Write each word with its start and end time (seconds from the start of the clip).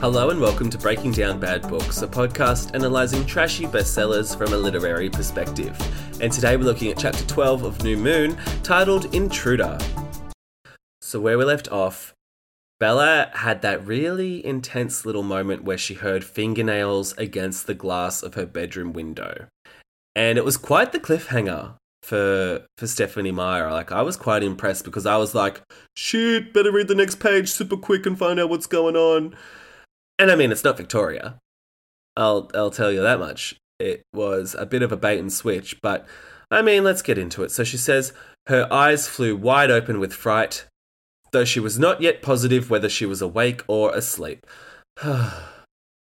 Hello 0.00 0.30
and 0.30 0.40
welcome 0.40 0.70
to 0.70 0.78
Breaking 0.78 1.12
Down 1.12 1.38
Bad 1.38 1.68
Books, 1.68 2.00
a 2.00 2.08
podcast 2.08 2.74
analysing 2.74 3.26
trashy 3.26 3.66
bestsellers 3.66 4.34
from 4.34 4.54
a 4.54 4.56
literary 4.56 5.10
perspective. 5.10 5.78
And 6.22 6.32
today 6.32 6.56
we're 6.56 6.64
looking 6.64 6.90
at 6.90 6.96
chapter 6.96 7.22
12 7.26 7.64
of 7.64 7.84
New 7.84 7.98
Moon, 7.98 8.38
titled 8.62 9.14
Intruder. 9.14 9.76
So, 11.02 11.20
where 11.20 11.36
we 11.36 11.44
left 11.44 11.70
off, 11.70 12.14
Bella 12.78 13.30
had 13.34 13.60
that 13.60 13.86
really 13.86 14.42
intense 14.42 15.04
little 15.04 15.22
moment 15.22 15.64
where 15.64 15.76
she 15.76 15.92
heard 15.92 16.24
fingernails 16.24 17.12
against 17.18 17.66
the 17.66 17.74
glass 17.74 18.22
of 18.22 18.32
her 18.36 18.46
bedroom 18.46 18.94
window. 18.94 19.48
And 20.16 20.38
it 20.38 20.46
was 20.46 20.56
quite 20.56 20.92
the 20.92 20.98
cliffhanger 20.98 21.74
for 22.02 22.64
for 22.78 22.86
Stephanie 22.86 23.32
Meyer. 23.32 23.70
Like 23.70 23.92
I 23.92 24.00
was 24.00 24.16
quite 24.16 24.42
impressed 24.42 24.86
because 24.86 25.04
I 25.04 25.18
was 25.18 25.34
like, 25.34 25.60
shit, 25.94 26.54
better 26.54 26.72
read 26.72 26.88
the 26.88 26.94
next 26.94 27.20
page 27.20 27.50
super 27.50 27.76
quick 27.76 28.06
and 28.06 28.18
find 28.18 28.40
out 28.40 28.48
what's 28.48 28.66
going 28.66 28.96
on. 28.96 29.36
And 30.20 30.30
I 30.30 30.36
mean, 30.36 30.52
it's 30.52 30.64
not 30.64 30.76
Victoria. 30.76 31.38
I'll 32.14 32.50
I'll 32.54 32.70
tell 32.70 32.92
you 32.92 33.00
that 33.00 33.18
much. 33.18 33.56
It 33.78 34.02
was 34.12 34.54
a 34.54 34.66
bit 34.66 34.82
of 34.82 34.92
a 34.92 34.96
bait 34.96 35.18
and 35.18 35.32
switch, 35.32 35.80
but 35.80 36.06
I 36.50 36.60
mean, 36.60 36.84
let's 36.84 37.00
get 37.00 37.16
into 37.16 37.42
it. 37.42 37.50
So 37.50 37.64
she 37.64 37.78
says 37.78 38.12
her 38.46 38.70
eyes 38.70 39.08
flew 39.08 39.34
wide 39.34 39.70
open 39.70 39.98
with 39.98 40.12
fright, 40.12 40.66
though 41.32 41.46
she 41.46 41.58
was 41.58 41.78
not 41.78 42.02
yet 42.02 42.20
positive 42.20 42.68
whether 42.68 42.90
she 42.90 43.06
was 43.06 43.22
awake 43.22 43.62
or 43.66 43.94
asleep. 43.94 44.46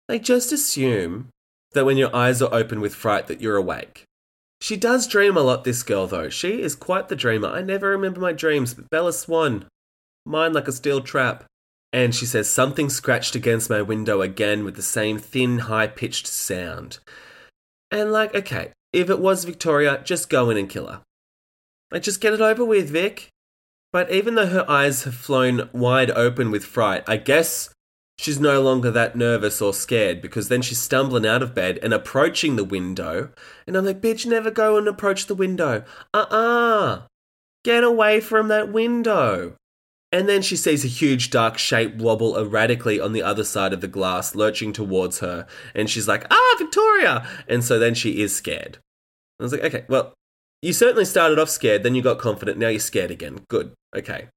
like 0.08 0.24
just 0.24 0.54
assume 0.54 1.28
that 1.74 1.84
when 1.84 1.98
your 1.98 2.16
eyes 2.16 2.42
are 2.42 2.54
open 2.54 2.80
with 2.80 2.96
fright 2.96 3.28
that 3.28 3.42
you're 3.42 3.58
awake. 3.58 4.06
She 4.62 4.78
does 4.78 5.08
dream 5.08 5.36
a 5.36 5.42
lot, 5.42 5.66
this 5.66 5.84
girl, 5.84 6.08
though. 6.08 6.30
She 6.30 6.62
is 6.62 6.74
quite 6.74 7.10
the 7.10 7.18
dreamer. 7.18 7.50
I 7.50 7.62
never 7.62 7.90
remember 7.90 8.22
my 8.22 8.32
dreams, 8.32 8.74
but 8.74 8.90
Bella 8.90 9.12
Swan. 9.12 9.66
Mine 10.26 10.54
like 10.54 10.70
a 10.70 10.72
steel 10.72 11.02
trap. 11.02 11.44
And 11.96 12.14
she 12.14 12.26
says, 12.26 12.50
Something 12.50 12.90
scratched 12.90 13.36
against 13.36 13.70
my 13.70 13.82
window 13.82 14.22
again 14.22 14.66
with 14.66 14.76
the 14.76 14.82
same 14.82 15.18
thin, 15.18 15.60
high 15.60 15.88
pitched 15.88 16.28
sound. 16.28 17.00
And, 17.90 18.12
like, 18.12 18.36
okay, 18.36 18.74
if 18.92 19.10
it 19.10 19.18
was 19.18 19.46
Victoria, 19.46 20.02
just 20.04 20.30
go 20.30 20.50
in 20.50 20.58
and 20.58 20.70
kill 20.70 20.88
her. 20.88 21.02
Like, 21.92 22.02
just 22.02 22.20
get 22.20 22.34
it 22.34 22.42
over 22.42 22.66
with, 22.66 22.90
Vic. 22.90 23.30
But 23.94 24.12
even 24.12 24.36
though 24.36 24.48
her 24.48 24.70
eyes 24.70 25.06
have 25.06 25.16
flown 25.16 25.70
wide 25.72 26.12
open 26.12 26.52
with 26.52 26.66
fright, 26.66 27.06
I 27.08 27.16
guess 27.16 27.74
she's 28.20 28.42
no 28.42 28.62
longer 28.62 28.92
that 28.92 29.16
nervous 29.16 29.62
or 29.62 29.74
scared 29.74 30.22
because 30.22 30.50
then 30.50 30.62
she's 30.62 30.82
stumbling 30.82 31.26
out 31.26 31.42
of 31.42 31.56
bed 31.56 31.80
and 31.82 31.94
approaching 31.94 32.58
the 32.58 32.66
window. 32.66 33.30
And 33.66 33.78
I'm 33.78 33.86
like, 33.86 34.02
bitch, 34.02 34.26
never 34.26 34.52
go 34.52 34.78
and 34.78 34.90
approach 34.90 35.28
the 35.28 35.34
window. 35.34 35.86
Uh 36.14 36.26
uh-uh. 36.30 36.36
uh. 36.36 37.02
Get 37.64 37.86
away 37.86 38.20
from 38.20 38.50
that 38.50 38.70
window. 38.70 39.56
And 40.16 40.30
then 40.30 40.42
she 40.42 40.56
sees 40.56 40.86
a 40.86 40.88
huge 40.88 41.30
dark 41.30 41.58
shape 41.58 41.96
wobble 41.96 42.38
erratically 42.38 43.02
on 43.02 43.12
the 43.12 43.22
other 43.22 43.44
side 43.44 43.74
of 43.74 43.82
the 43.82 43.88
glass, 43.90 44.34
lurching 44.34 44.72
towards 44.72 45.20
her. 45.20 45.46
And 45.74 45.90
she's 45.90 46.08
like, 46.08 46.26
ah, 46.32 46.56
Victoria! 46.58 47.28
And 47.50 47.62
so 47.62 47.78
then 47.78 47.96
she 47.96 48.22
is 48.22 48.34
scared. 48.34 48.78
I 49.42 49.44
was 49.44 49.52
like, 49.52 49.66
okay, 49.66 49.84
well, 49.90 50.14
you 50.62 50.72
certainly 50.72 51.04
started 51.04 51.38
off 51.38 51.50
scared, 51.50 51.84
then 51.84 51.96
you 51.96 52.02
got 52.02 52.18
confident, 52.18 52.58
now 52.58 52.70
you're 52.70 52.80
scared 52.80 53.12
again. 53.12 53.42
Good, 53.50 53.74
okay. 53.94 54.30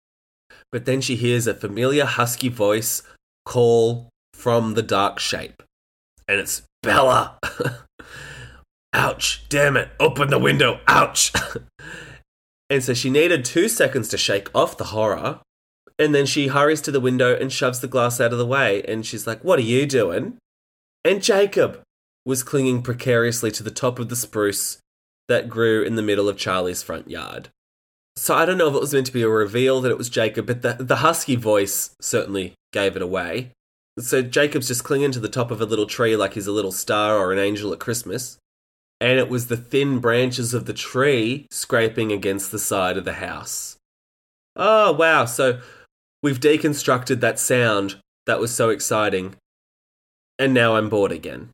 But 0.73 0.85
then 0.85 1.01
she 1.01 1.15
hears 1.15 1.47
a 1.47 1.55
familiar 1.55 2.07
husky 2.07 2.49
voice 2.49 3.05
call 3.47 4.09
from 4.35 4.75
the 4.75 4.83
dark 4.83 5.21
shape. 5.21 5.63
And 6.27 6.41
it's 6.41 6.63
Bella! 6.83 7.39
Ouch, 8.93 9.49
damn 9.49 9.77
it, 9.77 9.91
open 10.01 10.31
the 10.31 10.41
window, 10.41 10.81
ouch! 10.89 11.31
and 12.71 12.83
so 12.83 12.95
she 12.95 13.11
needed 13.11 13.45
two 13.45 13.69
seconds 13.69 14.09
to 14.09 14.19
shake 14.19 14.49
off 14.57 14.77
the 14.77 14.87
horror 14.87 15.39
and 15.99 16.15
then 16.15 16.27
she 16.27 16.49
hurries 16.49 16.81
to 16.83 16.91
the 16.91 17.01
window 17.01 17.35
and 17.35 17.53
shoves 17.53 17.81
the 17.81 17.89
glass 17.89 18.21
out 18.21 18.33
of 18.33 18.39
the 18.39 18.47
way. 18.47 18.83
And 18.83 19.05
she's 19.05 19.27
like, 19.27 19.43
What 19.43 19.59
are 19.59 19.63
you 19.63 19.87
doing? 19.87 20.39
And 21.05 21.23
Jacob 21.23 21.81
was 22.25 22.43
clinging 22.43 22.83
precariously 22.83 23.51
to 23.53 23.63
the 23.63 23.71
top 23.71 23.99
of 23.99 24.09
the 24.09 24.17
spruce 24.17 24.79
that 25.29 25.49
grew 25.49 25.83
in 25.83 25.95
the 25.95 26.03
middle 26.03 26.29
of 26.29 26.37
Charlie's 26.37 26.83
front 26.83 27.11
yard. 27.11 27.49
So 28.17 28.35
I 28.35 28.45
don't 28.45 28.59
know 28.59 28.69
if 28.69 28.75
it 28.75 28.81
was 28.81 28.93
meant 28.93 29.07
to 29.07 29.13
be 29.13 29.23
a 29.23 29.29
reveal 29.29 29.81
that 29.81 29.91
it 29.91 29.99
was 29.99 30.09
Jacob, 30.09 30.47
but 30.47 30.63
the, 30.63 30.75
the 30.75 30.97
husky 30.97 31.37
voice 31.37 31.95
certainly 32.01 32.55
gave 32.73 32.97
it 32.97 33.03
away. 33.03 33.53
So 33.99 34.23
Jacob's 34.23 34.69
just 34.69 34.85
clinging 34.85 35.13
to 35.13 35.21
the 35.21 35.29
top 35.29 35.51
of 35.51 35.61
a 35.61 35.67
little 35.67 35.87
tree 35.87 36.17
like 36.17 36.35
he's 36.35 36.47
a 36.47 36.53
little 36.53 36.73
star 36.73 37.17
or 37.17 37.33
an 37.33 37.39
angel 37.39 37.73
at 37.73 37.79
Christmas. 37.79 38.39
And 39.01 39.19
it 39.19 39.29
was 39.29 39.47
the 39.47 39.57
thin 39.57 40.01
branches 40.01 40.53
of 40.53 40.67
the 40.67 40.73
tree 40.73 41.47
scraping 41.51 42.11
against 42.13 42.51
the 42.51 42.59
side 42.59 42.97
of 42.97 43.05
the 43.05 43.15
house. 43.15 43.77
Oh, 44.57 44.93
wow. 44.93 45.25
So 45.25 45.61
We've 46.23 46.41
deconstructed 46.41 47.21
that 47.21 47.39
sound 47.39 47.97
that 48.27 48.41
was 48.41 48.55
so 48.55 48.71
exciting. 48.71 49.37
And 50.39 50.53
now 50.53 50.77
I'm 50.77 50.89
bored 50.89 51.13
again. 51.13 51.51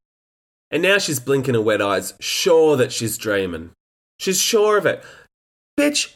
And 0.70 0.82
now 0.82 0.98
she's 0.98 1.20
blinking 1.20 1.54
her 1.54 1.60
wet 1.60 1.80
eyes, 1.80 2.14
sure 2.20 2.76
that 2.76 2.92
she's 2.92 3.18
dreaming. 3.18 3.70
She's 4.18 4.40
sure 4.40 4.76
of 4.76 4.86
it. 4.86 5.04
Bitch, 5.78 6.14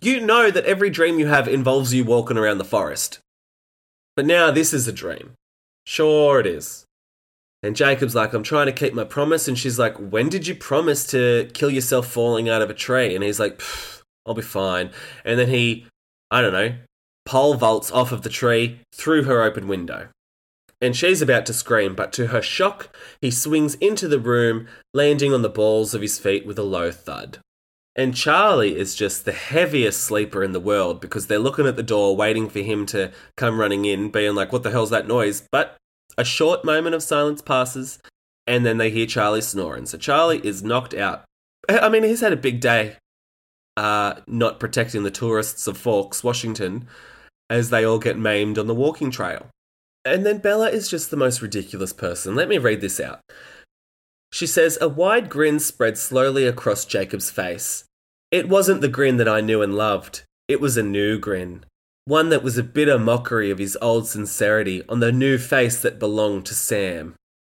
you 0.00 0.20
know 0.20 0.50
that 0.50 0.64
every 0.64 0.90
dream 0.90 1.18
you 1.18 1.26
have 1.26 1.48
involves 1.48 1.92
you 1.92 2.04
walking 2.04 2.38
around 2.38 2.58
the 2.58 2.64
forest. 2.64 3.18
But 4.16 4.26
now 4.26 4.50
this 4.50 4.72
is 4.72 4.86
a 4.86 4.92
dream. 4.92 5.32
Sure 5.86 6.38
it 6.38 6.46
is. 6.46 6.84
And 7.62 7.74
Jacob's 7.74 8.14
like, 8.14 8.32
I'm 8.32 8.44
trying 8.44 8.66
to 8.66 8.72
keep 8.72 8.94
my 8.94 9.04
promise. 9.04 9.48
And 9.48 9.58
she's 9.58 9.78
like, 9.78 9.96
When 9.96 10.28
did 10.28 10.46
you 10.46 10.54
promise 10.54 11.06
to 11.08 11.50
kill 11.54 11.70
yourself 11.70 12.06
falling 12.06 12.48
out 12.48 12.62
of 12.62 12.70
a 12.70 12.74
tree? 12.74 13.14
And 13.14 13.24
he's 13.24 13.40
like, 13.40 13.60
I'll 14.26 14.34
be 14.34 14.42
fine. 14.42 14.90
And 15.24 15.38
then 15.38 15.48
he, 15.48 15.86
I 16.30 16.40
don't 16.40 16.52
know, 16.52 16.74
pole 17.28 17.52
vaults 17.52 17.90
off 17.90 18.10
of 18.10 18.22
the 18.22 18.30
tree 18.30 18.80
through 18.94 19.24
her 19.24 19.42
open 19.42 19.68
window. 19.68 20.08
And 20.80 20.96
she's 20.96 21.20
about 21.20 21.44
to 21.46 21.52
scream, 21.52 21.94
but 21.94 22.10
to 22.14 22.28
her 22.28 22.40
shock, 22.40 22.96
he 23.20 23.30
swings 23.30 23.74
into 23.74 24.08
the 24.08 24.18
room, 24.18 24.66
landing 24.94 25.34
on 25.34 25.42
the 25.42 25.50
balls 25.50 25.92
of 25.92 26.00
his 26.00 26.18
feet 26.18 26.46
with 26.46 26.58
a 26.58 26.62
low 26.62 26.90
thud. 26.90 27.38
And 27.94 28.16
Charlie 28.16 28.78
is 28.78 28.94
just 28.94 29.26
the 29.26 29.32
heaviest 29.32 30.00
sleeper 30.00 30.42
in 30.42 30.52
the 30.52 30.60
world 30.60 31.02
because 31.02 31.26
they're 31.26 31.38
looking 31.38 31.66
at 31.66 31.76
the 31.76 31.82
door, 31.82 32.16
waiting 32.16 32.48
for 32.48 32.60
him 32.60 32.86
to 32.86 33.12
come 33.36 33.60
running 33.60 33.84
in, 33.84 34.10
being 34.10 34.34
like, 34.34 34.50
What 34.50 34.62
the 34.62 34.70
hell's 34.70 34.90
that 34.90 35.06
noise? 35.06 35.46
But 35.52 35.76
a 36.16 36.24
short 36.24 36.64
moment 36.64 36.94
of 36.94 37.02
silence 37.02 37.42
passes, 37.42 37.98
and 38.46 38.64
then 38.64 38.78
they 38.78 38.88
hear 38.88 39.04
Charlie 39.04 39.42
snoring. 39.42 39.84
So 39.84 39.98
Charlie 39.98 40.40
is 40.46 40.62
knocked 40.62 40.94
out. 40.94 41.24
I 41.68 41.90
mean, 41.90 42.04
he's 42.04 42.20
had 42.20 42.32
a 42.32 42.36
big 42.36 42.60
day 42.60 42.96
uh, 43.76 44.20
not 44.26 44.58
protecting 44.58 45.02
the 45.02 45.10
tourists 45.10 45.66
of 45.66 45.76
Forks, 45.76 46.24
Washington, 46.24 46.88
as 47.50 47.70
they 47.70 47.84
all 47.84 47.98
get 47.98 48.18
maimed 48.18 48.58
on 48.58 48.66
the 48.66 48.74
walking 48.74 49.10
trail. 49.10 49.46
And 50.04 50.24
then 50.24 50.38
Bella 50.38 50.70
is 50.70 50.88
just 50.88 51.10
the 51.10 51.16
most 51.16 51.42
ridiculous 51.42 51.92
person. 51.92 52.34
Let 52.34 52.48
me 52.48 52.58
read 52.58 52.80
this 52.80 53.00
out. 53.00 53.20
She 54.32 54.46
says, 54.46 54.78
A 54.80 54.88
wide 54.88 55.28
grin 55.28 55.58
spread 55.58 55.98
slowly 55.98 56.46
across 56.46 56.84
Jacob's 56.84 57.30
face. 57.30 57.84
It 58.30 58.48
wasn't 58.48 58.80
the 58.80 58.88
grin 58.88 59.16
that 59.16 59.28
I 59.28 59.40
knew 59.40 59.62
and 59.62 59.74
loved, 59.74 60.22
it 60.48 60.60
was 60.60 60.76
a 60.76 60.82
new 60.82 61.18
grin. 61.18 61.64
One 62.04 62.30
that 62.30 62.42
was 62.42 62.56
a 62.56 62.62
bitter 62.62 62.98
mockery 62.98 63.50
of 63.50 63.58
his 63.58 63.76
old 63.82 64.06
sincerity 64.06 64.82
on 64.88 65.00
the 65.00 65.12
new 65.12 65.36
face 65.36 65.80
that 65.82 65.98
belonged 65.98 66.46
to 66.46 66.54
Sam. 66.54 67.14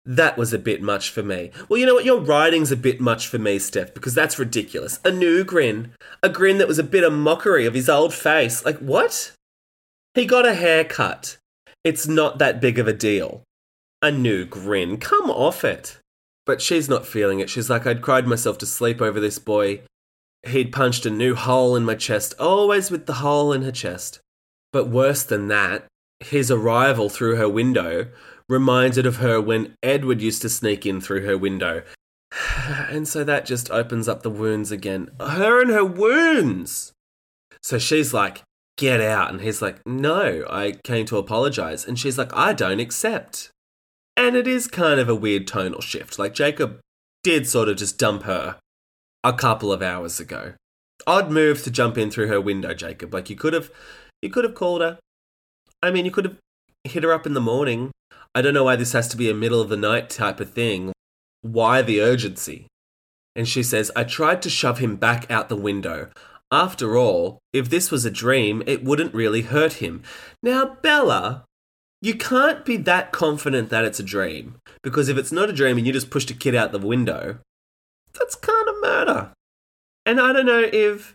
That 0.07 0.39
was 0.39 0.55
a 0.55 0.59
bit 0.59 0.81
much 0.81 1.11
for 1.11 1.23
me. 1.23 1.51
Well, 1.69 1.79
you 1.79 1.85
know 1.85 1.95
what? 1.95 2.07
Your 2.07 2.21
writing's 2.21 2.73
a 2.73 2.77
bit 2.77 2.99
much 2.99 3.29
for 3.29 3.39
me, 3.39 3.59
Steph, 3.59 3.93
because 3.93 4.15
that's 4.15 4.39
ridiculous. 4.39 5.01
A 5.05 5.11
new 5.11 5.45
grin. 5.45 5.93
A 6.23 6.31
grin 6.31 6.57
that 6.59 6.69
was 6.69 6.79
a 6.79 6.83
bit 6.83 7.05
of 7.05 7.13
mockery 7.13 7.67
of 7.67 7.75
his 7.75 7.91
old 7.91 8.15
face. 8.15 8.65
Like, 8.65 8.79
what? 8.79 9.33
He 10.19 10.27
got 10.27 10.49
a 10.49 10.55
haircut. 10.55 11.37
It's 11.85 12.09
not 12.09 12.41
that 12.41 12.61
big 12.61 12.81
of 12.81 12.89
a 12.89 12.93
deal. 12.93 13.45
A 14.03 14.11
new 14.11 14.45
grin. 14.45 14.97
Come 14.97 15.31
off 15.31 15.63
it. 15.63 16.01
But 16.45 16.61
she's 16.61 16.89
not 16.89 17.07
feeling 17.07 17.39
it. 17.39 17.49
She's 17.49 17.71
like, 17.71 17.87
I'd 17.87 18.03
cried 18.03 18.27
myself 18.27 18.59
to 18.59 18.67
sleep 18.67 19.01
over 19.01 19.21
this 19.21 19.39
boy. 19.39 19.83
He'd 20.45 20.73
punched 20.73 21.07
a 21.07 21.11
new 21.11 21.37
hole 21.37 21.77
in 21.77 21.85
my 21.85 21.95
chest, 21.95 22.35
always 22.41 22.91
with 22.91 23.07
the 23.07 23.23
hole 23.23 23.53
in 23.53 23.63
her 23.63 23.71
chest. 23.71 24.19
But 24.73 24.89
worse 24.89 25.23
than 25.23 25.47
that, 25.49 25.87
his 26.19 26.51
arrival 26.51 27.09
through 27.09 27.37
her 27.37 27.49
window 27.49 28.09
reminded 28.49 29.07
of 29.07 29.19
her 29.19 29.41
when 29.41 29.77
Edward 29.85 30.21
used 30.21 30.43
to 30.43 30.49
sneak 30.49 30.85
in 30.85 31.01
through 31.01 31.27
her 31.27 31.39
window. 31.39 31.85
And 32.91 33.07
so 33.07 33.23
that 33.23 33.47
just 33.47 33.71
opens 33.71 34.09
up 34.09 34.25
the 34.25 34.31
wounds 34.31 34.73
again. 34.73 35.11
Her 35.21 35.63
and 35.63 35.71
her 35.71 35.85
wounds! 35.85 36.93
So 37.63 37.79
she's 37.79 38.13
like, 38.13 38.43
get 38.79 39.01
out. 39.03 39.31
And 39.31 39.43
he's 39.43 39.61
like, 39.61 39.85
no, 39.87 40.47
I 40.49 40.73
came 40.85 41.05
to 41.07 41.19
apologize. 41.19 41.85
And 41.85 41.99
she's 41.99 42.17
like, 42.17 42.35
I 42.35 42.55
don't 42.55 42.81
accept. 42.81 43.51
And 44.17 44.35
it 44.35 44.49
is 44.49 44.67
kind 44.67 44.99
of 44.99 45.09
a 45.09 45.15
weird 45.15 45.47
tonal 45.47 45.83
shift. 45.83 46.19
Like 46.19 46.33
Jacob 46.33 46.81
did 47.23 47.47
sort 47.47 47.69
of 47.69 47.77
just 47.77 47.99
dump 47.99 48.23
her 48.23 48.57
a 49.23 49.33
couple 49.33 49.73
of 49.73 49.83
hours 49.83 50.19
ago. 50.19 50.55
Odd 51.07 51.31
move 51.31 51.63
to 51.65 51.71
jump 51.71 51.99
in 51.99 52.11
through 52.11 52.29
her 52.29 52.41
window, 52.41 52.73
Jacob. 52.73 53.13
Like 53.13 53.29
you 53.29 53.37
could 53.37 53.53
have 53.53 53.71
you 54.23 54.31
could 54.31 54.45
have 54.45 54.55
called 54.55 54.81
her. 54.81 54.99
I 55.83 55.91
mean, 55.91 56.05
you 56.05 56.11
could 56.11 56.25
have 56.25 56.39
hit 56.85 57.05
her 57.05 57.13
up 57.13 57.27
in 57.27 57.35
the 57.35 57.41
morning. 57.41 57.93
I 58.35 58.43
don't 58.43 58.55
know 58.55 58.65
why 58.65 58.77
this 58.77 58.93
has 58.93 59.09
to 59.09 59.17
be 59.17 59.31
a 59.31 59.35
middle 59.35 59.61
of 59.61 59.69
the 59.69 59.77
night 59.77 60.11
type 60.11 60.41
of 60.41 60.53
thing. 60.53 60.93
Why 61.43 61.83
the 61.83 62.01
urgency? 62.01 62.67
And 63.37 63.47
she 63.47 63.63
says, 63.63 63.93
I 63.95 64.03
tried 64.03 64.43
to 64.43 64.51
shove 64.51 64.79
him 64.79 64.97
back 64.97 65.31
out 65.31 65.49
the 65.49 65.57
window. 65.57 66.11
After 66.51 66.97
all, 66.97 67.41
if 67.53 67.69
this 67.69 67.91
was 67.91 68.05
a 68.05 68.11
dream, 68.11 68.63
it 68.67 68.83
wouldn't 68.83 69.15
really 69.15 69.43
hurt 69.43 69.75
him. 69.75 70.03
Now, 70.43 70.77
Bella, 70.83 71.45
you 72.01 72.15
can't 72.15 72.65
be 72.65 72.77
that 72.79 73.13
confident 73.13 73.71
that 73.71 73.85
it's 73.85 74.01
a 74.01 74.05
dream. 74.05 74.57
Because 74.83 75.09
if 75.09 75.19
it's 75.19 75.33
not 75.33 75.51
a 75.51 75.53
dream 75.53 75.77
and 75.77 75.87
you 75.87 75.93
just 75.93 76.11
pushed 76.11 76.31
a 76.31 76.35
kid 76.35 76.55
out 76.55 76.73
the 76.73 76.79
window, 76.79 77.39
that's 78.19 78.35
kind 78.35 78.69
of 78.69 78.81
murder. 78.81 79.33
And 80.07 80.21
I 80.21 80.33
don't 80.33 80.47
know 80.47 80.69
if 80.73 81.15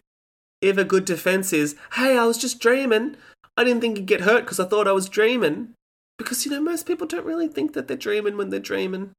if 0.62 0.78
a 0.78 0.86
good 0.86 1.06
defense 1.06 1.52
is, 1.52 1.76
hey, 1.94 2.18
I 2.18 2.26
was 2.26 2.38
just 2.38 2.60
dreaming. 2.60 3.18
I 3.58 3.64
didn't 3.64 3.82
think 3.82 3.98
he'd 3.98 4.06
get 4.06 4.22
hurt 4.22 4.42
because 4.42 4.60
I 4.60 4.66
thought 4.66 4.88
I 4.88 4.94
was 4.94 5.10
dreaming. 5.10 5.74
Because, 6.18 6.46
you 6.46 6.52
know, 6.52 6.62
most 6.62 6.86
people 6.86 7.08
don't 7.08 7.26
really 7.26 7.48
think 7.48 7.74
that 7.74 7.88
they're 7.88 7.98
dreaming 7.98 8.38
when 8.38 8.50
they're 8.50 8.60
dreaming. 8.60 9.12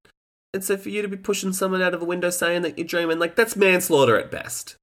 And 0.54 0.64
so 0.64 0.76
for 0.76 0.88
you 0.88 1.02
to 1.02 1.08
be 1.08 1.16
pushing 1.16 1.52
someone 1.52 1.82
out 1.82 1.92
of 1.92 2.00
a 2.00 2.06
window 2.06 2.30
saying 2.30 2.62
that 2.62 2.78
you're 2.78 2.86
dreaming, 2.86 3.18
like, 3.18 3.34
that's 3.34 3.56
manslaughter 3.56 4.16
at 4.18 4.30
best. 4.30 4.76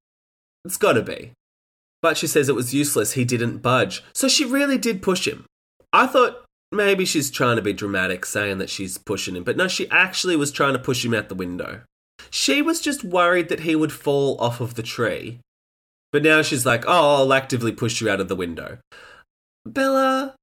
It's 0.66 0.78
gotta 0.78 1.02
be. 1.02 1.32
But 2.02 2.18
she 2.18 2.28
says 2.28 2.50
it 2.50 2.56
was 2.56 2.74
useless, 2.74 3.14
he 3.14 3.26
didn't 3.26 3.60
budge. 3.60 4.04
So 4.14 4.28
she 4.28 4.46
really 4.46 4.78
did 4.78 5.02
push 5.02 5.28
him. 5.28 5.46
I 5.94 6.08
thought 6.08 6.46
maybe 6.72 7.06
she's 7.06 7.30
trying 7.30 7.58
to 7.58 7.62
be 7.62 7.74
dramatic 7.74 8.26
saying 8.26 8.58
that 8.60 8.70
she's 8.70 8.98
pushing 8.98 9.36
him, 9.36 9.44
but 9.44 9.58
no, 9.58 9.68
she 9.68 9.90
actually 9.90 10.36
was 10.36 10.52
trying 10.52 10.74
to 10.74 10.80
push 10.80 11.06
him 11.06 11.14
out 11.14 11.30
the 11.30 11.36
window. 11.36 11.82
She 12.30 12.62
was 12.62 12.82
just 12.82 13.04
worried 13.04 13.50
that 13.50 13.62
he 13.62 13.76
would 13.76 13.92
fall 13.92 14.40
off 14.40 14.62
of 14.62 14.76
the 14.76 14.84
tree. 14.84 15.40
But 16.12 16.24
now 16.24 16.42
she's 16.42 16.66
like, 16.66 16.86
oh, 16.86 17.18
I'll 17.18 17.34
actively 17.34 17.72
push 17.72 18.02
you 18.02 18.10
out 18.10 18.20
of 18.20 18.28
the 18.28 18.36
window. 18.36 18.80
Bella. 19.66 20.36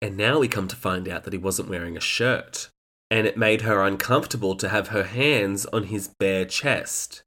And 0.00 0.16
now 0.16 0.40
we 0.40 0.48
come 0.48 0.66
to 0.68 0.76
find 0.76 1.08
out 1.08 1.24
that 1.24 1.32
he 1.32 1.38
wasn't 1.38 1.68
wearing 1.68 1.96
a 1.96 2.00
shirt. 2.00 2.68
And 3.10 3.26
it 3.26 3.36
made 3.36 3.60
her 3.60 3.82
uncomfortable 3.82 4.56
to 4.56 4.68
have 4.68 4.88
her 4.88 5.04
hands 5.04 5.66
on 5.66 5.84
his 5.84 6.08
bare 6.18 6.44
chest. 6.44 7.22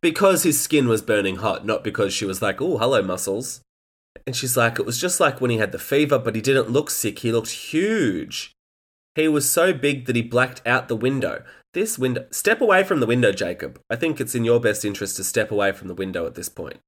Because 0.00 0.42
his 0.42 0.60
skin 0.60 0.88
was 0.88 1.02
burning 1.02 1.36
hot, 1.36 1.66
not 1.66 1.82
because 1.82 2.12
she 2.12 2.24
was 2.24 2.42
like, 2.42 2.60
oh, 2.60 2.78
hello, 2.78 3.02
muscles. 3.02 3.60
And 4.26 4.34
she's 4.34 4.56
like, 4.56 4.78
it 4.78 4.86
was 4.86 5.00
just 5.00 5.20
like 5.20 5.40
when 5.40 5.50
he 5.50 5.58
had 5.58 5.72
the 5.72 5.78
fever, 5.78 6.18
but 6.18 6.34
he 6.34 6.40
didn't 6.40 6.70
look 6.70 6.90
sick. 6.90 7.20
He 7.20 7.32
looked 7.32 7.50
huge. 7.50 8.52
He 9.14 9.28
was 9.28 9.50
so 9.50 9.72
big 9.72 10.06
that 10.06 10.16
he 10.16 10.22
blacked 10.22 10.60
out 10.66 10.88
the 10.88 10.96
window. 10.96 11.42
This 11.74 11.98
window. 11.98 12.26
Step 12.30 12.60
away 12.60 12.84
from 12.84 13.00
the 13.00 13.06
window, 13.06 13.32
Jacob. 13.32 13.80
I 13.90 13.96
think 13.96 14.20
it's 14.20 14.34
in 14.34 14.44
your 14.44 14.60
best 14.60 14.84
interest 14.84 15.16
to 15.16 15.24
step 15.24 15.50
away 15.50 15.72
from 15.72 15.88
the 15.88 15.94
window 15.94 16.26
at 16.26 16.34
this 16.34 16.48
point. 16.48 16.80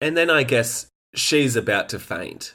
And 0.00 0.16
then 0.16 0.30
I 0.30 0.42
guess 0.42 0.88
she's 1.14 1.56
about 1.56 1.88
to 1.90 1.98
faint 1.98 2.54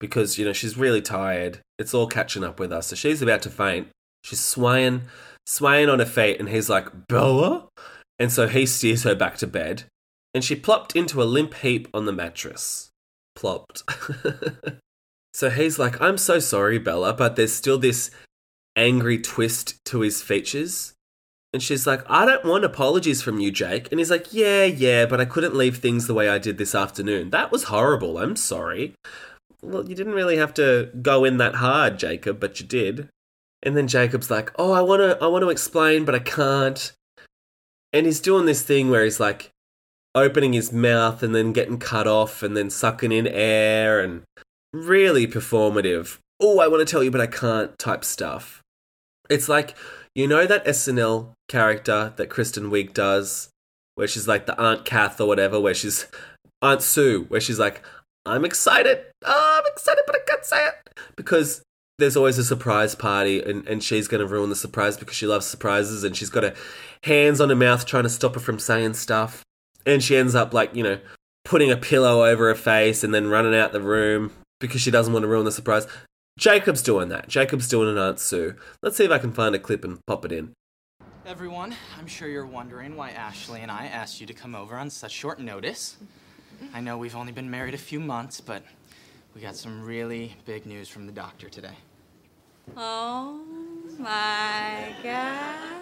because, 0.00 0.38
you 0.38 0.44
know, 0.44 0.52
she's 0.52 0.76
really 0.76 1.02
tired. 1.02 1.60
It's 1.78 1.94
all 1.94 2.06
catching 2.06 2.44
up 2.44 2.58
with 2.58 2.72
us. 2.72 2.88
So 2.88 2.96
she's 2.96 3.22
about 3.22 3.42
to 3.42 3.50
faint. 3.50 3.88
She's 4.22 4.40
swaying, 4.40 5.02
swaying 5.46 5.88
on 5.88 5.98
her 5.98 6.06
feet, 6.06 6.40
and 6.40 6.48
he's 6.48 6.70
like, 6.70 7.08
Bella? 7.08 7.68
And 8.18 8.32
so 8.32 8.46
he 8.46 8.66
steers 8.66 9.02
her 9.02 9.14
back 9.14 9.36
to 9.38 9.46
bed, 9.46 9.84
and 10.32 10.44
she 10.44 10.54
plopped 10.54 10.94
into 10.94 11.22
a 11.22 11.24
limp 11.24 11.54
heap 11.54 11.88
on 11.92 12.06
the 12.06 12.12
mattress. 12.12 12.90
Plopped. 13.34 13.82
so 15.34 15.50
he's 15.50 15.78
like, 15.78 16.00
I'm 16.00 16.18
so 16.18 16.38
sorry, 16.38 16.78
Bella, 16.78 17.12
but 17.12 17.36
there's 17.36 17.52
still 17.52 17.78
this 17.78 18.10
angry 18.76 19.18
twist 19.18 19.84
to 19.86 20.00
his 20.00 20.22
features. 20.22 20.94
And 21.52 21.62
she's 21.62 21.86
like, 21.86 22.02
I 22.10 22.26
don't 22.26 22.44
want 22.44 22.64
apologies 22.64 23.22
from 23.22 23.38
you, 23.38 23.52
Jake. 23.52 23.88
And 23.92 24.00
he's 24.00 24.10
like, 24.10 24.32
Yeah, 24.32 24.64
yeah, 24.64 25.06
but 25.06 25.20
I 25.20 25.24
couldn't 25.24 25.54
leave 25.54 25.78
things 25.78 26.06
the 26.06 26.14
way 26.14 26.28
I 26.28 26.38
did 26.38 26.58
this 26.58 26.74
afternoon. 26.74 27.30
That 27.30 27.52
was 27.52 27.64
horrible. 27.64 28.18
I'm 28.18 28.34
sorry. 28.34 28.94
Well, 29.62 29.88
you 29.88 29.94
didn't 29.94 30.14
really 30.14 30.36
have 30.36 30.52
to 30.54 30.90
go 31.00 31.24
in 31.24 31.36
that 31.38 31.54
hard, 31.54 31.98
Jacob, 31.98 32.40
but 32.40 32.58
you 32.60 32.66
did. 32.66 33.08
And 33.62 33.76
then 33.76 33.86
Jacob's 33.88 34.30
like, 34.30 34.52
"Oh, 34.58 34.72
I 34.72 34.82
want 34.82 35.00
to 35.00 35.16
I 35.24 35.28
want 35.28 35.42
to 35.42 35.48
explain, 35.48 36.04
but 36.04 36.14
I 36.14 36.18
can't." 36.18 36.92
And 37.94 38.04
he's 38.06 38.20
doing 38.20 38.44
this 38.44 38.62
thing 38.62 38.90
where 38.90 39.04
he's 39.04 39.20
like 39.20 39.50
opening 40.16 40.52
his 40.52 40.72
mouth 40.72 41.22
and 41.22 41.34
then 41.34 41.52
getting 41.52 41.78
cut 41.78 42.06
off 42.06 42.42
and 42.42 42.56
then 42.56 42.68
sucking 42.68 43.12
in 43.12 43.26
air 43.26 44.00
and 44.00 44.24
really 44.72 45.26
performative. 45.26 46.18
Oh, 46.40 46.58
I 46.58 46.66
want 46.66 46.86
to 46.86 46.90
tell 46.90 47.04
you, 47.04 47.12
but 47.12 47.20
I 47.20 47.28
can't 47.28 47.78
type 47.78 48.04
stuff. 48.04 48.60
It's 49.30 49.48
like, 49.48 49.76
you 50.14 50.26
know 50.26 50.44
that 50.44 50.66
SNL 50.66 51.30
character 51.48 52.12
that 52.16 52.28
Kristen 52.28 52.70
Wiig 52.70 52.92
does, 52.92 53.48
where 53.94 54.08
she's 54.08 54.28
like 54.28 54.46
the 54.46 54.60
Aunt 54.60 54.84
Kath 54.84 55.20
or 55.20 55.28
whatever, 55.28 55.60
where 55.60 55.74
she's 55.74 56.06
Aunt 56.60 56.82
Sue, 56.82 57.26
where 57.28 57.40
she's 57.40 57.58
like, 57.60 57.82
I'm 58.26 58.44
excited. 58.44 59.04
Oh, 59.24 59.60
I'm 59.60 59.72
excited, 59.72 60.02
but 60.06 60.16
I 60.16 60.20
can't 60.26 60.44
say 60.44 60.66
it. 60.66 60.98
Because 61.16 61.62
there's 61.98 62.16
always 62.16 62.38
a 62.38 62.44
surprise 62.44 62.94
party 62.94 63.42
and, 63.42 63.66
and 63.68 63.82
she's 63.82 64.08
going 64.08 64.20
to 64.20 64.26
ruin 64.26 64.50
the 64.50 64.56
surprise 64.56 64.96
because 64.96 65.16
she 65.16 65.26
loves 65.26 65.46
surprises 65.46 66.02
and 66.02 66.16
she's 66.16 66.30
got 66.30 66.42
her 66.42 66.54
hands 67.04 67.40
on 67.40 67.48
her 67.50 67.56
mouth 67.56 67.86
trying 67.86 68.02
to 68.02 68.08
stop 68.08 68.34
her 68.34 68.40
from 68.40 68.58
saying 68.58 68.94
stuff. 68.94 69.44
And 69.86 70.02
she 70.02 70.16
ends 70.16 70.34
up 70.34 70.52
like, 70.52 70.74
you 70.74 70.82
know, 70.82 70.98
putting 71.44 71.70
a 71.70 71.76
pillow 71.76 72.24
over 72.24 72.48
her 72.48 72.54
face 72.54 73.04
and 73.04 73.14
then 73.14 73.28
running 73.28 73.54
out 73.54 73.72
the 73.72 73.80
room 73.80 74.32
because 74.60 74.80
she 74.80 74.90
doesn't 74.90 75.12
want 75.12 75.22
to 75.22 75.28
ruin 75.28 75.44
the 75.44 75.52
surprise. 75.52 75.86
Jacob's 76.38 76.82
doing 76.82 77.10
that. 77.10 77.28
Jacob's 77.28 77.68
doing 77.68 77.88
an 77.88 77.98
Aunt 77.98 78.18
Sue. 78.18 78.56
Let's 78.82 78.96
see 78.96 79.04
if 79.04 79.10
I 79.10 79.18
can 79.18 79.32
find 79.32 79.54
a 79.54 79.58
clip 79.58 79.84
and 79.84 79.98
pop 80.06 80.24
it 80.24 80.32
in. 80.32 80.52
Everyone, 81.26 81.74
I'm 81.98 82.06
sure 82.06 82.28
you're 82.28 82.44
wondering 82.44 82.96
why 82.96 83.10
Ashley 83.10 83.60
and 83.60 83.70
I 83.70 83.86
asked 83.86 84.20
you 84.20 84.26
to 84.26 84.34
come 84.34 84.54
over 84.54 84.76
on 84.76 84.90
such 84.90 85.12
short 85.12 85.38
notice. 85.38 85.96
I 86.72 86.80
know 86.80 86.98
we've 86.98 87.16
only 87.16 87.32
been 87.32 87.50
married 87.50 87.74
a 87.74 87.78
few 87.78 88.00
months, 88.00 88.40
but 88.40 88.62
we 89.34 89.40
got 89.40 89.56
some 89.56 89.82
really 89.84 90.36
big 90.44 90.64
news 90.64 90.88
from 90.88 91.06
the 91.06 91.12
doctor 91.12 91.48
today. 91.48 91.74
Oh 92.76 93.40
my 93.98 94.94
god. 95.02 95.80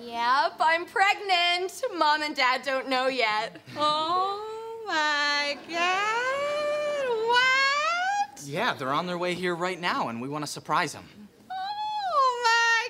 Yep, 0.00 0.54
I'm 0.60 0.84
pregnant. 0.86 1.82
Mom 1.96 2.22
and 2.22 2.36
Dad 2.36 2.62
don't 2.62 2.88
know 2.88 3.08
yet. 3.08 3.56
Oh 3.76 4.84
my 4.86 5.58
god. 5.68 7.08
What? 7.26 8.46
Yeah, 8.46 8.74
they're 8.74 8.92
on 8.92 9.06
their 9.06 9.18
way 9.18 9.34
here 9.34 9.54
right 9.56 9.80
now, 9.80 10.08
and 10.08 10.20
we 10.20 10.28
want 10.28 10.44
to 10.44 10.50
surprise 10.50 10.92
them. 10.92 11.08
Oh 11.50 12.42
my 12.44 12.88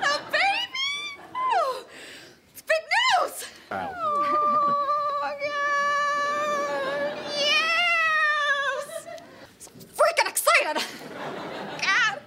god. 0.00 0.04
A 0.04 0.18
baby? 0.30 1.20
Oh, 1.34 1.84
it's 2.52 2.62
big 2.62 2.82
news. 3.20 3.44
Oh 3.70 3.90
my 5.20 5.34
god. 5.42 7.18
Yes. 7.36 8.86
Freaking 9.94 10.28
excited. 10.28 10.76
God. 11.82 12.18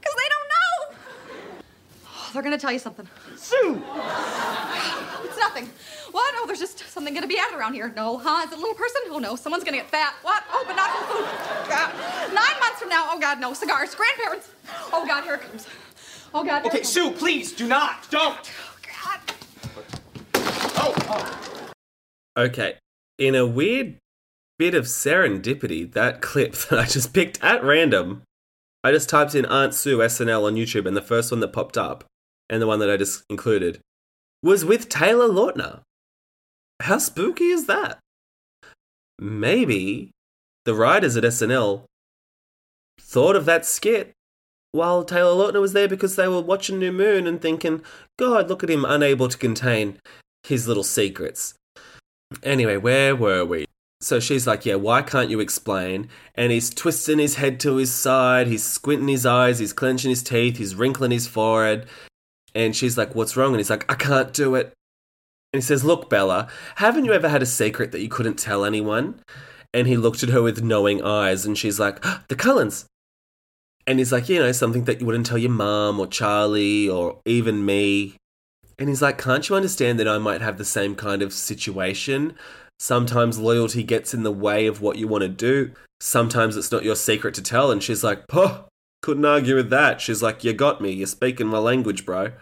Because 0.00 0.16
they 0.16 0.28
don't 0.30 0.48
know. 0.48 0.96
Oh, 2.06 2.30
they're 2.32 2.42
going 2.42 2.56
to 2.56 2.61
tell 2.72 2.92
you 2.92 2.96
something. 2.96 3.08
Sue! 3.36 3.82
It's 5.24 5.38
nothing. 5.38 5.68
What? 6.10 6.34
Oh, 6.36 6.44
there's 6.46 6.58
just 6.58 6.78
something 6.90 7.12
gonna 7.14 7.26
be 7.26 7.38
added 7.38 7.58
around 7.58 7.74
here. 7.74 7.92
No, 7.94 8.18
huh? 8.18 8.44
Is 8.46 8.52
it 8.52 8.58
a 8.58 8.60
little 8.60 8.74
person? 8.74 9.02
Oh 9.10 9.18
no, 9.18 9.36
someone's 9.36 9.64
gonna 9.64 9.78
get 9.78 9.90
fat. 9.90 10.14
What? 10.22 10.42
Oh, 10.50 10.64
but 10.66 10.76
not 10.76 10.90
from 10.90 11.04
food. 11.16 11.68
God. 11.68 11.92
Nine 12.34 12.60
months 12.60 12.80
from 12.80 12.88
now. 12.88 13.08
Oh 13.10 13.18
God, 13.18 13.40
no 13.40 13.52
cigars. 13.52 13.94
Grandparents. 13.94 14.50
Oh 14.92 15.06
God, 15.06 15.24
here 15.24 15.34
it 15.34 15.42
comes. 15.42 15.66
Oh 16.34 16.44
God. 16.44 16.66
Okay. 16.66 16.82
Sue, 16.82 17.10
please 17.10 17.52
do 17.52 17.66
not. 17.66 18.08
Don't. 18.10 18.38
Oh, 18.38 18.76
God. 19.00 19.20
Oh, 20.76 20.94
oh 22.36 22.42
Okay. 22.44 22.76
In 23.18 23.34
a 23.34 23.46
weird 23.46 23.98
bit 24.58 24.74
of 24.74 24.84
serendipity, 24.84 25.90
that 25.92 26.22
clip 26.22 26.54
that 26.70 26.78
I 26.78 26.86
just 26.86 27.12
picked 27.12 27.42
at 27.42 27.62
random 27.62 28.22
I 28.84 28.90
just 28.90 29.08
typed 29.08 29.36
in 29.36 29.46
Aunt 29.46 29.74
Sue 29.74 29.98
SNL 29.98 30.42
on 30.44 30.56
YouTube, 30.56 30.86
and 30.86 30.96
the 30.96 31.02
first 31.02 31.30
one 31.30 31.38
that 31.38 31.52
popped 31.52 31.78
up, 31.78 32.02
and 32.52 32.60
the 32.60 32.66
one 32.66 32.80
that 32.80 32.90
I 32.90 32.98
just 32.98 33.24
included, 33.30 33.80
was 34.42 34.62
with 34.62 34.90
Taylor 34.90 35.26
Lautner. 35.26 35.80
How 36.80 36.98
spooky 36.98 37.46
is 37.46 37.64
that? 37.66 37.98
Maybe 39.18 40.10
the 40.66 40.74
writers 40.74 41.16
at 41.16 41.24
SNL 41.24 41.84
thought 43.00 43.36
of 43.36 43.46
that 43.46 43.64
skit 43.64 44.12
while 44.72 45.02
Taylor 45.02 45.32
Lautner 45.32 45.62
was 45.62 45.72
there 45.72 45.88
because 45.88 46.16
they 46.16 46.28
were 46.28 46.42
watching 46.42 46.78
New 46.78 46.92
Moon 46.92 47.26
and 47.26 47.40
thinking, 47.40 47.82
God, 48.18 48.50
look 48.50 48.62
at 48.62 48.70
him 48.70 48.84
unable 48.84 49.28
to 49.28 49.38
contain 49.38 49.98
his 50.44 50.68
little 50.68 50.84
secrets. 50.84 51.54
Anyway, 52.42 52.76
where 52.76 53.16
were 53.16 53.46
we? 53.46 53.64
So 54.02 54.20
she's 54.20 54.46
like, 54.46 54.66
Yeah, 54.66 54.74
why 54.74 55.00
can't 55.00 55.30
you 55.30 55.40
explain? 55.40 56.10
And 56.34 56.52
he's 56.52 56.68
twisting 56.68 57.18
his 57.18 57.36
head 57.36 57.60
to 57.60 57.76
his 57.76 57.94
side, 57.94 58.46
he's 58.46 58.64
squinting 58.64 59.08
his 59.08 59.24
eyes, 59.24 59.58
he's 59.58 59.72
clenching 59.72 60.10
his 60.10 60.22
teeth, 60.22 60.58
he's 60.58 60.74
wrinkling 60.74 61.12
his 61.12 61.26
forehead. 61.26 61.86
And 62.54 62.74
she's 62.76 62.98
like, 62.98 63.14
What's 63.14 63.36
wrong? 63.36 63.52
And 63.52 63.58
he's 63.58 63.70
like, 63.70 63.90
I 63.90 63.94
can't 63.94 64.32
do 64.32 64.54
it. 64.54 64.72
And 65.52 65.60
he 65.60 65.66
says, 65.66 65.84
Look, 65.84 66.08
Bella, 66.08 66.48
haven't 66.76 67.04
you 67.04 67.12
ever 67.12 67.28
had 67.28 67.42
a 67.42 67.46
secret 67.46 67.92
that 67.92 68.00
you 68.00 68.08
couldn't 68.08 68.38
tell 68.38 68.64
anyone? 68.64 69.20
And 69.74 69.86
he 69.86 69.96
looked 69.96 70.22
at 70.22 70.28
her 70.28 70.42
with 70.42 70.62
knowing 70.62 71.02
eyes, 71.02 71.46
and 71.46 71.56
she's 71.56 71.80
like, 71.80 72.04
ah, 72.04 72.24
The 72.28 72.36
Cullens. 72.36 72.86
And 73.86 73.98
he's 73.98 74.12
like, 74.12 74.28
You 74.28 74.38
know, 74.38 74.52
something 74.52 74.84
that 74.84 75.00
you 75.00 75.06
wouldn't 75.06 75.26
tell 75.26 75.38
your 75.38 75.50
mum 75.50 75.98
or 75.98 76.06
Charlie 76.06 76.88
or 76.88 77.20
even 77.24 77.64
me. 77.64 78.16
And 78.78 78.88
he's 78.88 79.02
like, 79.02 79.18
Can't 79.18 79.48
you 79.48 79.56
understand 79.56 79.98
that 79.98 80.08
I 80.08 80.18
might 80.18 80.40
have 80.40 80.58
the 80.58 80.64
same 80.64 80.94
kind 80.94 81.22
of 81.22 81.32
situation? 81.32 82.34
Sometimes 82.78 83.38
loyalty 83.38 83.82
gets 83.82 84.12
in 84.12 84.22
the 84.22 84.32
way 84.32 84.66
of 84.66 84.80
what 84.80 84.98
you 84.98 85.06
want 85.06 85.22
to 85.22 85.28
do. 85.28 85.72
Sometimes 86.00 86.56
it's 86.56 86.72
not 86.72 86.84
your 86.84 86.96
secret 86.96 87.34
to 87.34 87.42
tell. 87.42 87.70
And 87.70 87.82
she's 87.82 88.04
like, 88.04 88.24
Oh, 88.32 88.66
couldn't 89.02 89.24
argue 89.24 89.56
with 89.56 89.70
that. 89.70 90.00
She's 90.00 90.22
like, 90.22 90.44
You 90.44 90.52
got 90.52 90.80
me. 90.80 90.92
You're 90.92 91.06
speaking 91.06 91.46
my 91.46 91.58
language, 91.58 92.06
bro. 92.06 92.32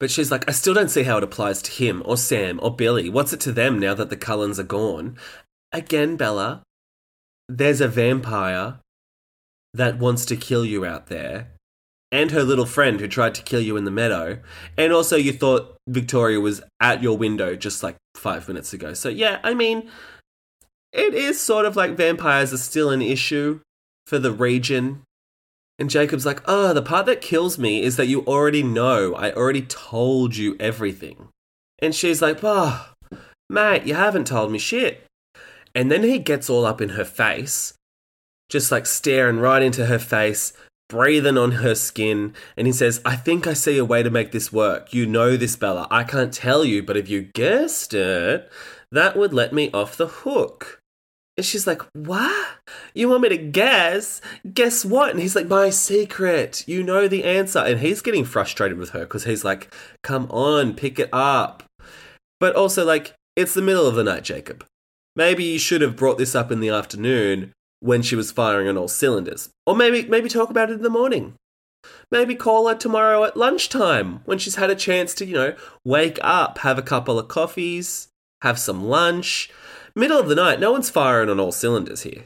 But 0.00 0.10
she's 0.10 0.30
like, 0.30 0.48
I 0.48 0.52
still 0.52 0.74
don't 0.74 0.90
see 0.90 1.04
how 1.04 1.18
it 1.18 1.24
applies 1.24 1.62
to 1.62 1.70
him 1.70 2.02
or 2.04 2.16
Sam 2.16 2.58
or 2.62 2.74
Billy. 2.74 3.08
What's 3.08 3.32
it 3.32 3.40
to 3.40 3.52
them 3.52 3.78
now 3.78 3.94
that 3.94 4.10
the 4.10 4.16
Cullens 4.16 4.58
are 4.58 4.64
gone? 4.64 5.16
Again, 5.72 6.16
Bella, 6.16 6.62
there's 7.48 7.80
a 7.80 7.88
vampire 7.88 8.80
that 9.72 9.98
wants 9.98 10.24
to 10.26 10.36
kill 10.36 10.64
you 10.64 10.84
out 10.84 11.06
there 11.06 11.48
and 12.14 12.30
her 12.30 12.44
little 12.44 12.66
friend 12.66 13.00
who 13.00 13.08
tried 13.08 13.34
to 13.34 13.42
kill 13.42 13.60
you 13.60 13.76
in 13.76 13.84
the 13.84 13.90
meadow. 13.90 14.38
And 14.76 14.92
also, 14.92 15.16
you 15.16 15.32
thought 15.32 15.76
Victoria 15.88 16.40
was 16.40 16.62
at 16.80 17.02
your 17.02 17.16
window 17.16 17.56
just 17.56 17.82
like 17.82 17.96
five 18.14 18.46
minutes 18.46 18.72
ago. 18.72 18.94
So, 18.94 19.08
yeah, 19.08 19.40
I 19.42 19.52
mean, 19.54 19.90
it 20.92 21.12
is 21.12 21.40
sort 21.40 21.66
of 21.66 21.74
like 21.74 21.96
vampires 21.96 22.52
are 22.52 22.58
still 22.58 22.90
an 22.90 23.02
issue 23.02 23.60
for 24.06 24.20
the 24.20 24.30
region. 24.30 25.02
And 25.78 25.90
Jacob's 25.90 26.26
like, 26.26 26.40
oh, 26.46 26.72
the 26.72 26.82
part 26.82 27.06
that 27.06 27.20
kills 27.20 27.58
me 27.58 27.82
is 27.82 27.96
that 27.96 28.06
you 28.06 28.22
already 28.26 28.62
know. 28.62 29.14
I 29.14 29.32
already 29.32 29.62
told 29.62 30.36
you 30.36 30.56
everything. 30.60 31.28
And 31.80 31.94
she's 31.94 32.22
like, 32.22 32.38
oh, 32.42 32.92
mate, 33.50 33.84
you 33.84 33.94
haven't 33.94 34.26
told 34.26 34.52
me 34.52 34.58
shit. 34.58 35.04
And 35.74 35.90
then 35.90 36.04
he 36.04 36.18
gets 36.18 36.48
all 36.48 36.64
up 36.64 36.80
in 36.80 36.90
her 36.90 37.04
face, 37.04 37.74
just 38.48 38.70
like 38.70 38.86
staring 38.86 39.38
right 39.38 39.62
into 39.62 39.86
her 39.86 39.98
face, 39.98 40.52
breathing 40.88 41.36
on 41.36 41.52
her 41.52 41.74
skin, 41.74 42.34
and 42.56 42.68
he 42.68 42.72
says, 42.72 43.00
I 43.04 43.16
think 43.16 43.46
I 43.46 43.54
see 43.54 43.78
a 43.78 43.84
way 43.84 44.02
to 44.04 44.10
make 44.10 44.30
this 44.30 44.52
work. 44.52 44.94
You 44.94 45.06
know 45.06 45.36
this, 45.36 45.56
Bella. 45.56 45.88
I 45.90 46.04
can't 46.04 46.32
tell 46.32 46.64
you, 46.64 46.82
but 46.82 46.96
if 46.96 47.08
you 47.08 47.22
guessed 47.22 47.94
it, 47.94 48.48
that 48.92 49.16
would 49.16 49.32
let 49.32 49.52
me 49.52 49.72
off 49.72 49.96
the 49.96 50.06
hook. 50.06 50.80
And 51.36 51.44
she's 51.44 51.66
like, 51.66 51.82
What? 51.94 52.48
You 52.94 53.08
want 53.08 53.22
me 53.22 53.28
to 53.30 53.36
guess? 53.36 54.20
Guess 54.52 54.84
what? 54.84 55.10
And 55.10 55.20
he's 55.20 55.34
like, 55.34 55.48
My 55.48 55.70
secret. 55.70 56.64
You 56.66 56.82
know 56.82 57.08
the 57.08 57.24
answer. 57.24 57.58
And 57.58 57.80
he's 57.80 58.02
getting 58.02 58.24
frustrated 58.24 58.78
with 58.78 58.90
her 58.90 59.00
because 59.00 59.24
he's 59.24 59.44
like, 59.44 59.72
Come 60.02 60.30
on, 60.30 60.74
pick 60.74 60.98
it 60.98 61.10
up. 61.12 61.64
But 62.40 62.54
also, 62.54 62.84
like, 62.84 63.14
it's 63.36 63.54
the 63.54 63.62
middle 63.62 63.86
of 63.86 63.94
the 63.94 64.04
night, 64.04 64.24
Jacob. 64.24 64.64
Maybe 65.16 65.44
you 65.44 65.58
should 65.58 65.80
have 65.80 65.96
brought 65.96 66.18
this 66.18 66.34
up 66.34 66.50
in 66.50 66.60
the 66.60 66.70
afternoon 66.70 67.52
when 67.80 68.02
she 68.02 68.16
was 68.16 68.32
firing 68.32 68.68
on 68.68 68.76
all 68.76 68.88
cylinders. 68.88 69.48
Or 69.66 69.76
maybe 69.76 70.08
maybe 70.08 70.28
talk 70.28 70.50
about 70.50 70.70
it 70.70 70.74
in 70.74 70.82
the 70.82 70.90
morning. 70.90 71.34
Maybe 72.10 72.34
call 72.34 72.68
her 72.68 72.74
tomorrow 72.74 73.24
at 73.24 73.36
lunchtime 73.36 74.20
when 74.24 74.38
she's 74.38 74.56
had 74.56 74.70
a 74.70 74.74
chance 74.74 75.14
to, 75.14 75.26
you 75.26 75.34
know, 75.34 75.54
wake 75.84 76.18
up, 76.22 76.58
have 76.58 76.78
a 76.78 76.82
couple 76.82 77.18
of 77.18 77.28
coffees, 77.28 78.08
have 78.42 78.58
some 78.58 78.84
lunch. 78.84 79.50
Middle 79.96 80.18
of 80.18 80.28
the 80.28 80.34
night, 80.34 80.60
no 80.60 80.72
one's 80.72 80.90
firing 80.90 81.30
on 81.30 81.38
all 81.38 81.52
cylinders 81.52 82.02
here. 82.02 82.24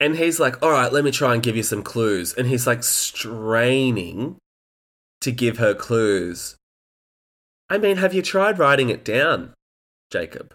And 0.00 0.16
he's 0.16 0.40
like, 0.40 0.60
all 0.62 0.70
right, 0.70 0.92
let 0.92 1.04
me 1.04 1.10
try 1.10 1.34
and 1.34 1.42
give 1.42 1.56
you 1.56 1.62
some 1.62 1.82
clues. 1.82 2.34
And 2.34 2.48
he's 2.48 2.66
like 2.66 2.82
straining 2.82 4.36
to 5.20 5.30
give 5.30 5.58
her 5.58 5.74
clues. 5.74 6.56
I 7.70 7.78
mean, 7.78 7.96
have 7.96 8.12
you 8.12 8.22
tried 8.22 8.58
writing 8.58 8.90
it 8.90 9.04
down, 9.04 9.54
Jacob? 10.10 10.54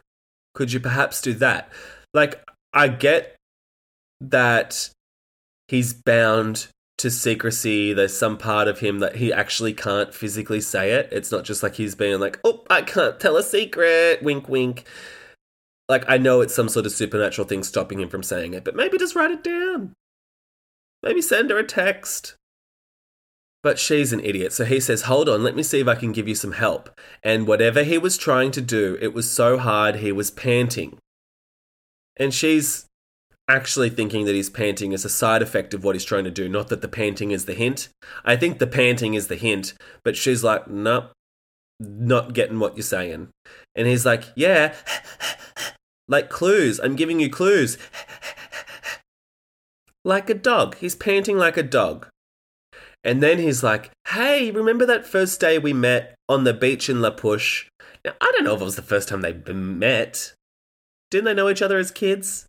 Could 0.54 0.74
you 0.74 0.80
perhaps 0.80 1.22
do 1.22 1.34
that? 1.36 1.72
Like, 2.14 2.44
I 2.74 2.90
get 2.90 3.36
that 4.22 4.90
he's 5.68 5.94
bound 5.94 6.68
to 6.98 7.10
secrecy. 7.10 7.94
There's 7.94 8.16
some 8.16 8.38
part 8.38 8.68
of 8.68 8.80
him 8.80 9.00
that 9.00 9.16
he 9.16 9.32
actually 9.32 9.74
can't 9.74 10.14
physically 10.14 10.62
say 10.62 10.92
it. 10.92 11.10
It's 11.12 11.32
not 11.32 11.46
just 11.46 11.64
like 11.64 11.76
he's 11.76 11.96
being 11.96 12.20
like, 12.20 12.40
oh, 12.44 12.64
I 12.70 12.82
can't 12.82 13.20
tell 13.20 13.38
a 13.38 13.44
secret, 13.44 14.22
wink, 14.22 14.50
wink. 14.50 14.86
Like, 15.89 16.05
I 16.08 16.19
know 16.19 16.39
it's 16.41 16.55
some 16.55 16.69
sort 16.69 16.86
of 16.86 16.91
supernatural 16.91 17.48
thing 17.48 17.63
stopping 17.63 18.00
him 18.00 18.10
from 18.10 18.22
saying 18.22 18.53
it, 18.53 18.63
but 18.63 18.75
maybe 18.75 19.00
just 19.00 19.15
write 19.15 19.31
it 19.31 19.43
down. 19.43 19.93
Maybe 21.01 21.22
send 21.22 21.50
her 21.50 21.58
a 21.58 21.63
text. 21.63 22.36
But 23.63 23.79
she's 23.79 24.13
an 24.13 24.22
idiot, 24.22 24.53
so 24.53 24.63
he 24.63 24.79
says, 24.79 25.03
Hold 25.03 25.27
on, 25.27 25.43
let 25.43 25.55
me 25.55 25.63
see 25.63 25.79
if 25.79 25.88
I 25.88 25.96
can 25.96 26.13
give 26.13 26.27
you 26.27 26.36
some 26.36 26.53
help. 26.53 26.98
And 27.24 27.48
whatever 27.48 27.84
he 27.84 27.98
was 27.98 28.17
trying 28.17 28.51
to 28.51 28.62
do, 28.62 28.98
it 29.01 29.13
was 29.13 29.29
so 29.29 29.58
hard 29.58 29.98
he 29.98 30.13
was 30.13 30.31
panting. 30.31 30.98
And 32.15 32.34
she's 32.34 32.86
actually 33.50 33.89
thinking 33.89 34.25
that 34.25 34.36
he's 34.36 34.50
panting 34.50 34.93
as 34.93 35.03
a 35.03 35.10
side 35.10 35.41
effect 35.41 35.74
of 35.74 35.84
what 35.84 35.96
he's 35.96 36.05
trying 36.05 36.24
to 36.24 36.31
do, 36.31 36.48
not 36.48 36.67
that 36.67 36.81
the 36.81 36.88
panting 36.88 37.31
is 37.31 37.46
the 37.46 37.53
hint. 37.53 37.89
I 38.24 38.36
think 38.36 38.60
the 38.60 38.67
panting 38.67 39.15
is 39.15 39.27
the 39.27 39.36
hint, 39.36 39.74
but 40.03 40.15
she's 40.15 40.43
like, 40.43 40.69
Nope, 40.69 41.12
not 41.79 42.34
getting 42.34 42.60
what 42.60 42.77
you're 42.77 42.84
saying. 42.84 43.29
And 43.75 43.88
he's 43.88 44.05
like, 44.05 44.25
Yeah, 44.36 44.74
like 46.10 46.30
clues. 46.30 46.80
I'm 46.84 46.98
giving 46.98 47.22
you 47.22 47.30
clues. 47.30 47.78
like 50.04 50.30
a 50.30 50.34
dog. 50.34 50.75
He's 50.78 50.96
panting 50.96 51.38
like 51.38 51.56
a 51.56 51.63
dog. 51.63 52.08
And 53.04 53.24
then 53.24 53.38
he's 53.38 53.63
like, 53.63 53.92
Hey, 54.10 54.51
remember 54.51 54.86
that 54.86 55.06
first 55.06 55.39
day 55.39 55.58
we 55.58 55.72
met 55.72 56.16
on 56.28 56.44
the 56.44 56.54
beach 56.54 56.89
in 56.89 57.01
La 57.01 57.12
Push? 57.12 57.70
Now, 58.04 58.13
I 58.20 58.32
don't 58.34 58.44
know 58.44 58.56
if 58.56 58.62
it 58.62 58.66
was 58.66 58.75
the 58.75 58.82
first 58.82 59.08
time 59.08 59.22
they 59.22 59.34
met. 59.54 60.34
Didn't 61.12 61.25
they 61.25 61.34
know 61.34 61.50
each 61.50 61.62
other 61.62 61.78
as 61.78 61.92
kids? 61.92 62.46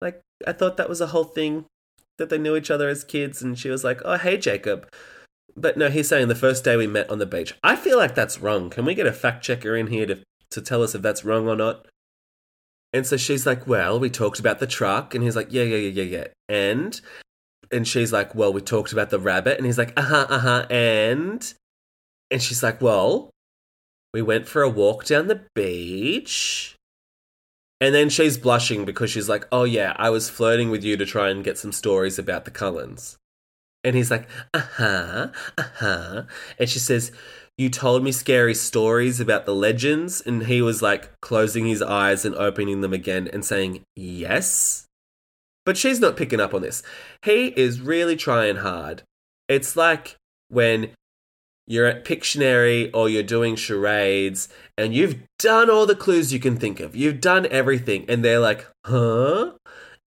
Like, 0.00 0.20
I 0.46 0.52
thought 0.52 0.76
that 0.76 0.88
was 0.88 1.00
a 1.00 1.08
whole 1.08 1.24
thing 1.24 1.64
that 2.18 2.30
they 2.30 2.38
knew 2.38 2.56
each 2.56 2.70
other 2.70 2.88
as 2.88 3.04
kids. 3.04 3.42
And 3.42 3.58
she 3.58 3.70
was 3.70 3.82
like, 3.82 4.00
Oh, 4.04 4.18
hey, 4.18 4.36
Jacob. 4.36 4.88
But 5.56 5.76
no, 5.76 5.88
he's 5.88 6.08
saying 6.08 6.28
the 6.28 6.34
first 6.34 6.62
day 6.62 6.76
we 6.76 6.86
met 6.86 7.10
on 7.10 7.18
the 7.18 7.26
beach. 7.26 7.54
I 7.62 7.74
feel 7.74 7.98
like 7.98 8.14
that's 8.14 8.38
wrong. 8.38 8.70
Can 8.70 8.84
we 8.84 8.94
get 8.94 9.06
a 9.06 9.12
fact 9.12 9.42
checker 9.42 9.74
in 9.76 9.88
here 9.88 10.06
to, 10.06 10.18
to 10.50 10.60
tell 10.60 10.82
us 10.82 10.94
if 10.94 11.02
that's 11.02 11.24
wrong 11.24 11.48
or 11.48 11.56
not? 11.56 11.86
And 12.92 13.06
so 13.06 13.16
she's 13.16 13.46
like, 13.46 13.66
Well, 13.66 14.00
we 14.00 14.10
talked 14.10 14.40
about 14.40 14.58
the 14.58 14.66
truck. 14.66 15.14
And 15.14 15.22
he's 15.22 15.36
like, 15.36 15.52
Yeah, 15.52 15.62
yeah, 15.62 15.76
yeah, 15.76 16.02
yeah, 16.02 16.18
yeah. 16.18 16.26
And 16.48 17.00
and 17.70 17.86
she's 17.86 18.12
like, 18.12 18.34
Well, 18.34 18.52
we 18.52 18.60
talked 18.60 18.92
about 18.92 19.10
the 19.10 19.18
rabbit. 19.18 19.56
And 19.56 19.66
he's 19.66 19.78
like, 19.78 19.92
Uh 19.96 20.02
huh, 20.02 20.26
uh 20.28 20.38
huh. 20.38 20.66
And 20.70 21.54
and 22.30 22.42
she's 22.42 22.62
like, 22.62 22.80
Well, 22.80 23.30
we 24.12 24.22
went 24.22 24.48
for 24.48 24.62
a 24.62 24.68
walk 24.68 25.04
down 25.04 25.28
the 25.28 25.42
beach. 25.54 26.76
And 27.82 27.94
then 27.94 28.10
she's 28.10 28.36
blushing 28.36 28.84
because 28.84 29.10
she's 29.10 29.28
like, 29.28 29.46
Oh, 29.52 29.64
yeah, 29.64 29.94
I 29.96 30.10
was 30.10 30.28
flirting 30.28 30.70
with 30.70 30.84
you 30.84 30.96
to 30.96 31.06
try 31.06 31.30
and 31.30 31.44
get 31.44 31.58
some 31.58 31.72
stories 31.72 32.18
about 32.18 32.44
the 32.44 32.50
Cullens. 32.50 33.16
And 33.84 33.94
he's 33.94 34.10
like, 34.10 34.28
Uh 34.52 34.66
huh, 34.76 35.28
uh 35.56 35.64
huh. 35.76 36.22
And 36.58 36.68
she 36.68 36.80
says, 36.80 37.12
You 37.60 37.68
told 37.68 38.02
me 38.02 38.10
scary 38.10 38.54
stories 38.54 39.20
about 39.20 39.44
the 39.44 39.54
legends. 39.54 40.22
And 40.22 40.44
he 40.44 40.62
was 40.62 40.80
like 40.80 41.20
closing 41.20 41.66
his 41.66 41.82
eyes 41.82 42.24
and 42.24 42.34
opening 42.36 42.80
them 42.80 42.94
again 42.94 43.28
and 43.30 43.44
saying, 43.44 43.82
Yes. 43.94 44.86
But 45.66 45.76
she's 45.76 46.00
not 46.00 46.16
picking 46.16 46.40
up 46.40 46.54
on 46.54 46.62
this. 46.62 46.82
He 47.22 47.48
is 47.48 47.82
really 47.82 48.16
trying 48.16 48.56
hard. 48.56 49.02
It's 49.46 49.76
like 49.76 50.16
when 50.48 50.92
you're 51.66 51.84
at 51.84 52.06
Pictionary 52.06 52.90
or 52.94 53.10
you're 53.10 53.22
doing 53.22 53.56
charades 53.56 54.48
and 54.78 54.94
you've 54.94 55.18
done 55.38 55.68
all 55.68 55.84
the 55.84 55.94
clues 55.94 56.32
you 56.32 56.40
can 56.40 56.56
think 56.56 56.80
of. 56.80 56.96
You've 56.96 57.20
done 57.20 57.46
everything. 57.50 58.06
And 58.08 58.24
they're 58.24 58.40
like, 58.40 58.66
huh? 58.86 59.50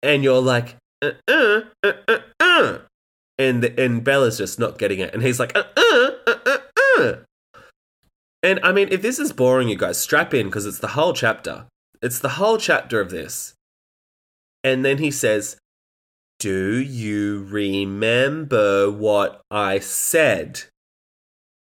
And 0.04 0.24
you're 0.24 0.44
like, 0.44 0.76
uh 1.02 1.14
uh, 1.28 1.62
uh 1.82 1.94
uh 2.08 2.18
uh. 2.40 2.78
And, 3.40 3.66
and 3.66 4.04
Bella's 4.04 4.38
just 4.38 4.60
not 4.60 4.78
getting 4.78 5.00
it. 5.00 5.12
And 5.16 5.24
he's 5.24 5.40
like, 5.40 5.58
uh 5.58 5.64
uh, 5.76 6.12
uh 6.28 6.36
uh 6.46 6.58
uh. 7.00 7.14
And 8.44 8.60
I 8.64 8.72
mean, 8.72 8.88
if 8.92 9.02
this 9.02 9.20
is 9.20 9.34
boring, 9.34 9.70
you 9.70 9.76
guys, 9.76 10.00
strap 10.00 10.34
in 10.34 10.48
because 10.48 10.66
it's 10.66 10.80
the 10.80 10.90
whole 10.90 11.14
chapter. 11.14 11.66
It's 12.02 12.20
the 12.20 12.30
whole 12.30 12.58
chapter 12.58 13.00
of 13.00 13.12
this. 13.12 13.54
And 14.64 14.84
then 14.84 14.98
he 14.98 15.12
says, 15.12 15.58
Do 16.40 16.78
you 16.78 17.44
remember 17.50 18.90
what 18.90 19.42
I 19.52 19.80
said? 19.80 20.64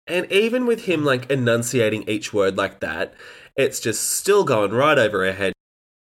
And 0.06 0.30
even 0.30 0.66
with 0.66 0.84
him 0.84 1.04
like 1.04 1.30
enunciating 1.30 2.04
each 2.08 2.32
word 2.32 2.56
like 2.56 2.80
that, 2.80 3.14
it's 3.56 3.80
just 3.80 4.10
still 4.10 4.44
going 4.44 4.72
right 4.72 4.98
over 4.98 5.24
her 5.24 5.32
head 5.32 5.52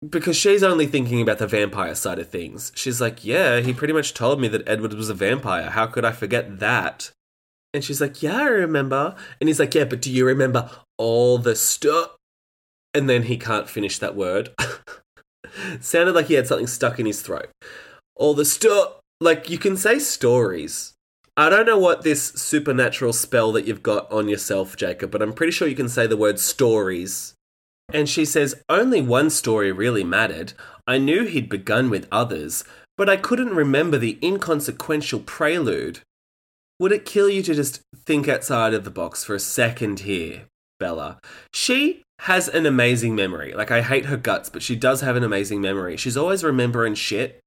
because 0.10 0.36
she's 0.36 0.64
only 0.64 0.88
thinking 0.88 1.22
about 1.22 1.38
the 1.38 1.48
vampire 1.48 1.96
side 1.96 2.20
of 2.20 2.30
things. 2.30 2.72
She's 2.76 3.02
like, 3.02 3.24
Yeah, 3.24 3.60
he 3.60 3.74
pretty 3.74 3.94
much 3.94 4.14
told 4.14 4.40
me 4.40 4.48
that 4.50 4.68
Edward 4.68 4.94
was 4.94 5.10
a 5.10 5.14
vampire. 5.14 5.70
How 5.70 5.88
could 5.88 6.06
I 6.06 6.12
forget 6.12 6.60
that? 6.60 7.12
And 7.74 7.84
she's 7.84 8.02
like, 8.02 8.22
Yeah, 8.22 8.38
I 8.38 8.46
remember. 8.46 9.16
And 9.40 9.48
he's 9.48 9.60
like, 9.60 9.74
Yeah, 9.74 9.86
but 9.86 10.02
do 10.02 10.12
you 10.12 10.26
remember 10.26 10.70
all 10.98 11.38
the 11.38 11.56
stuff? 11.56 12.16
And 12.94 13.10
then 13.10 13.24
he 13.24 13.38
can't 13.38 13.70
finish 13.70 13.98
that 14.00 14.16
word. 14.16 14.50
Sounded 15.80 16.14
like 16.14 16.28
he 16.28 16.36
had 16.36 16.48
something 16.48 16.68
stuck 16.68 17.00
in 17.00 17.06
his 17.06 17.22
throat. 17.22 17.50
All 18.16 18.34
the 18.34 18.46
stuff. 18.46 19.00
Like, 19.20 19.50
you 19.50 19.58
can 19.58 19.78
say 19.78 20.00
stories. 20.00 20.94
I 21.36 21.50
don't 21.50 21.66
know 21.66 21.80
what 21.80 22.04
this 22.04 22.30
supernatural 22.30 23.14
spell 23.14 23.52
that 23.54 23.66
you've 23.66 23.82
got 23.82 24.12
on 24.12 24.28
yourself, 24.28 24.76
Jacob, 24.76 25.10
but 25.10 25.22
I'm 25.22 25.34
pretty 25.34 25.52
sure 25.52 25.68
you 25.68 25.76
can 25.76 25.90
say 25.90 26.06
the 26.06 26.18
word 26.18 26.40
stories. 26.40 27.34
And 27.92 28.08
she 28.08 28.26
says, 28.26 28.62
Only 28.70 29.02
one 29.02 29.30
story 29.30 29.72
really 29.72 30.04
mattered. 30.04 30.54
I 30.86 31.00
knew 31.00 31.26
he'd 31.26 31.50
begun 31.50 31.90
with 31.90 32.08
others, 32.12 32.64
but 32.98 33.10
I 33.10 33.18
couldn't 33.18 33.56
remember 33.56 33.98
the 33.98 34.20
inconsequential 34.22 35.22
prelude. 35.22 36.02
Would 36.84 36.92
it 36.92 37.06
kill 37.06 37.30
you 37.30 37.42
to 37.44 37.56
just 37.56 37.80
think 37.96 38.28
outside 38.28 38.74
of 38.74 38.84
the 38.84 38.92
box 38.92 39.24
for 39.24 39.34
a 39.34 39.40
second 39.40 40.02
here, 40.02 40.48
Bella? 40.82 41.18
She 41.54 42.04
has 42.20 42.50
an 42.50 42.66
amazing 42.66 43.16
memory. 43.16 43.54
Like, 43.54 43.72
I 43.72 43.82
hate 43.82 44.08
her 44.08 44.18
guts, 44.18 44.50
but 44.50 44.62
she 44.62 44.76
does 44.76 45.00
have 45.00 45.16
an 45.16 45.24
amazing 45.24 45.62
memory. 45.62 45.96
She's 45.96 46.18
always 46.18 46.44
remembering 46.44 46.96
shit. 46.96 47.40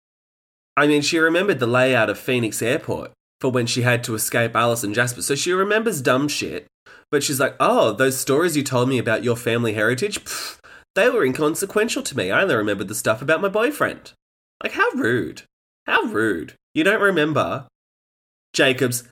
I 0.74 0.86
mean, 0.86 1.02
she 1.02 1.18
remembered 1.18 1.58
the 1.58 1.66
layout 1.66 2.08
of 2.08 2.18
Phoenix 2.18 2.62
Airport 2.62 3.12
for 3.42 3.50
when 3.50 3.66
she 3.66 3.82
had 3.82 4.02
to 4.04 4.14
escape 4.14 4.56
Alice 4.56 4.82
and 4.82 4.94
Jasper. 4.94 5.20
So 5.20 5.34
she 5.34 5.52
remembers 5.52 6.00
dumb 6.00 6.28
shit, 6.28 6.66
but 7.10 7.22
she's 7.22 7.38
like, 7.38 7.56
oh, 7.60 7.92
those 7.92 8.16
stories 8.16 8.56
you 8.56 8.62
told 8.62 8.88
me 8.88 8.96
about 8.96 9.22
your 9.22 9.36
family 9.36 9.74
heritage, 9.74 10.24
pff, 10.24 10.58
they 10.94 11.10
were 11.10 11.26
inconsequential 11.26 12.02
to 12.04 12.16
me. 12.16 12.30
I 12.30 12.40
only 12.40 12.54
remembered 12.54 12.88
the 12.88 12.94
stuff 12.94 13.20
about 13.20 13.42
my 13.42 13.48
boyfriend. 13.48 14.12
Like, 14.62 14.72
how 14.72 14.88
rude. 14.92 15.42
How 15.86 16.04
rude. 16.04 16.54
You 16.72 16.84
don't 16.84 17.02
remember 17.02 17.66
Jacob's 18.54 19.06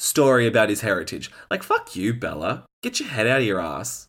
story 0.00 0.46
about 0.46 0.70
his 0.70 0.80
heritage. 0.80 1.30
Like, 1.50 1.62
fuck 1.62 1.94
you, 1.94 2.14
Bella. 2.14 2.64
Get 2.82 2.98
your 2.98 3.10
head 3.10 3.26
out 3.26 3.40
of 3.40 3.46
your 3.46 3.60
ass. 3.60 4.08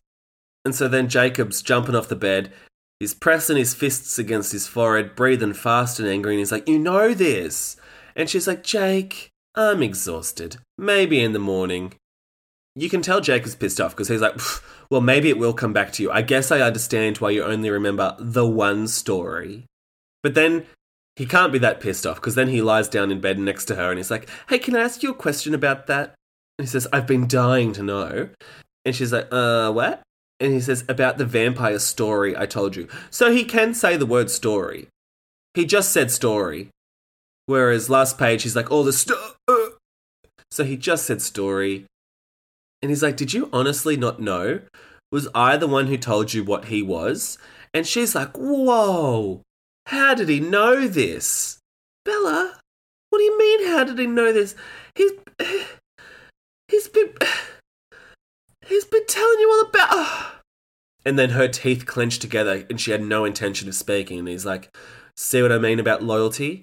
And 0.64 0.74
so 0.74 0.88
then 0.88 1.08
Jacob's 1.08 1.62
jumping 1.62 1.94
off 1.94 2.08
the 2.08 2.16
bed. 2.16 2.52
He's 2.98 3.14
pressing 3.14 3.56
his 3.56 3.74
fists 3.74 4.18
against 4.18 4.52
his 4.52 4.66
forehead, 4.66 5.14
breathing 5.16 5.54
fast 5.54 5.98
and 5.98 6.08
angry, 6.08 6.34
and 6.34 6.38
he's 6.38 6.52
like, 6.52 6.68
You 6.68 6.78
know 6.78 7.14
this. 7.14 7.76
And 8.14 8.30
she's 8.30 8.46
like, 8.46 8.62
Jake, 8.62 9.30
I'm 9.54 9.82
exhausted. 9.82 10.56
Maybe 10.78 11.22
in 11.22 11.32
the 11.32 11.38
morning. 11.38 11.94
You 12.74 12.88
can 12.88 13.02
tell 13.02 13.20
Jacob's 13.20 13.54
pissed 13.54 13.80
off 13.80 13.90
because 13.90 14.08
he's 14.08 14.20
like, 14.20 14.40
Well, 14.90 15.00
maybe 15.00 15.28
it 15.28 15.38
will 15.38 15.52
come 15.52 15.72
back 15.72 15.92
to 15.92 16.02
you. 16.02 16.10
I 16.10 16.22
guess 16.22 16.50
I 16.50 16.60
understand 16.60 17.18
why 17.18 17.30
you 17.30 17.42
only 17.42 17.70
remember 17.70 18.16
the 18.18 18.46
one 18.46 18.86
story. 18.88 19.66
But 20.22 20.34
then 20.34 20.66
he 21.16 21.26
can't 21.26 21.52
be 21.52 21.58
that 21.58 21.80
pissed 21.80 22.06
off 22.06 22.16
because 22.16 22.34
then 22.34 22.48
he 22.48 22.62
lies 22.62 22.88
down 22.88 23.10
in 23.10 23.20
bed 23.20 23.38
next 23.38 23.66
to 23.66 23.74
her 23.74 23.90
and 23.90 23.98
he's 23.98 24.10
like, 24.10 24.28
Hey, 24.48 24.58
can 24.58 24.74
I 24.76 24.80
ask 24.80 25.02
you 25.02 25.10
a 25.10 25.14
question 25.14 25.54
about 25.54 25.86
that? 25.86 26.14
And 26.58 26.66
he 26.66 26.70
says, 26.70 26.86
I've 26.92 27.06
been 27.06 27.28
dying 27.28 27.72
to 27.74 27.82
know. 27.82 28.28
And 28.84 28.94
she's 28.94 29.12
like, 29.12 29.28
Uh, 29.30 29.70
what? 29.72 30.02
and 30.42 30.52
he 30.52 30.60
says, 30.60 30.84
About 30.88 31.18
the 31.18 31.24
vampire 31.24 31.78
story 31.78 32.36
I 32.36 32.46
told 32.46 32.76
you. 32.76 32.88
So 33.10 33.32
he 33.32 33.44
can 33.44 33.74
say 33.74 33.96
the 33.96 34.06
word 34.06 34.30
story. 34.30 34.88
He 35.54 35.64
just 35.64 35.92
said 35.92 36.10
story. 36.10 36.68
Whereas 37.46 37.88
last 37.88 38.18
page, 38.18 38.42
he's 38.42 38.56
like, 38.56 38.70
All 38.70 38.84
the 38.84 38.92
stuff. 38.92 39.36
So 40.50 40.64
he 40.64 40.76
just 40.76 41.06
said 41.06 41.22
story. 41.22 41.86
And 42.82 42.90
he's 42.90 43.02
like, 43.02 43.16
Did 43.16 43.32
you 43.32 43.48
honestly 43.52 43.96
not 43.96 44.20
know? 44.20 44.60
Was 45.12 45.28
I 45.34 45.56
the 45.56 45.68
one 45.68 45.86
who 45.86 45.96
told 45.96 46.34
you 46.34 46.42
what 46.42 46.66
he 46.66 46.82
was? 46.82 47.38
And 47.72 47.86
she's 47.86 48.14
like, 48.14 48.36
Whoa, 48.36 49.42
how 49.86 50.14
did 50.14 50.28
he 50.28 50.40
know 50.40 50.86
this? 50.86 51.58
Bella, 52.04 52.58
what 53.10 53.18
do 53.18 53.24
you 53.24 53.38
mean, 53.38 53.68
how 53.68 53.84
did 53.84 53.98
he 53.98 54.06
know 54.06 54.32
this? 54.32 54.54
He's. 54.94 55.12
He's 56.68 56.88
been. 56.88 57.12
He's 58.66 58.86
been 58.86 59.06
telling 59.06 59.38
you 59.38 59.50
all 59.50 59.68
about. 59.68 60.26
And 61.04 61.18
then 61.18 61.30
her 61.30 61.48
teeth 61.48 61.84
clenched 61.84 62.22
together 62.22 62.64
and 62.70 62.80
she 62.80 62.92
had 62.92 63.02
no 63.02 63.24
intention 63.24 63.68
of 63.68 63.74
speaking. 63.74 64.20
And 64.20 64.28
he's 64.28 64.46
like, 64.46 64.70
See 65.16 65.42
what 65.42 65.50
I 65.50 65.58
mean 65.58 65.80
about 65.80 66.04
loyalty? 66.04 66.62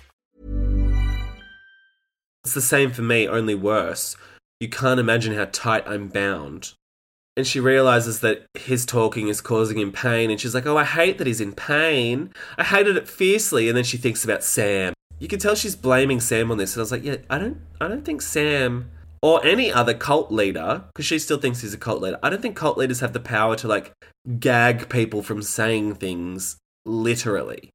It's 2.43 2.53
the 2.53 2.61
same 2.61 2.91
for 2.91 3.01
me, 3.01 3.27
only 3.27 3.55
worse. 3.55 4.15
You 4.59 4.69
can't 4.69 4.99
imagine 4.99 5.35
how 5.35 5.45
tight 5.51 5.87
I'm 5.87 6.07
bound. 6.07 6.73
And 7.37 7.47
she 7.47 7.59
realizes 7.59 8.19
that 8.19 8.45
his 8.57 8.85
talking 8.85 9.27
is 9.27 9.41
causing 9.41 9.79
him 9.79 9.91
pain, 9.91 10.29
and 10.29 10.39
she's 10.39 10.53
like, 10.53 10.65
Oh, 10.65 10.77
I 10.77 10.83
hate 10.83 11.17
that 11.17 11.27
he's 11.27 11.41
in 11.41 11.53
pain. 11.53 12.33
I 12.57 12.63
hated 12.63 12.97
it 12.97 13.07
fiercely. 13.07 13.67
And 13.67 13.77
then 13.77 13.83
she 13.83 13.97
thinks 13.97 14.23
about 14.23 14.43
Sam. 14.43 14.93
You 15.19 15.27
can 15.27 15.39
tell 15.39 15.55
she's 15.55 15.75
blaming 15.75 16.19
Sam 16.19 16.51
on 16.51 16.57
this. 16.57 16.75
And 16.75 16.81
I 16.81 16.83
was 16.83 16.91
like, 16.91 17.03
Yeah, 17.03 17.17
I 17.29 17.37
don't 17.37 17.61
I 17.79 17.87
don't 17.87 18.03
think 18.03 18.21
Sam 18.21 18.91
or 19.21 19.45
any 19.45 19.71
other 19.71 19.93
cult 19.93 20.31
leader, 20.31 20.83
because 20.93 21.05
she 21.05 21.19
still 21.19 21.37
thinks 21.37 21.61
he's 21.61 21.73
a 21.73 21.77
cult 21.77 22.01
leader, 22.01 22.19
I 22.23 22.29
don't 22.29 22.41
think 22.41 22.55
cult 22.55 22.77
leaders 22.77 23.01
have 23.01 23.13
the 23.13 23.19
power 23.19 23.55
to 23.57 23.67
like 23.67 23.93
gag 24.39 24.89
people 24.89 25.21
from 25.21 25.41
saying 25.41 25.95
things 25.95 26.57
literally. 26.85 27.69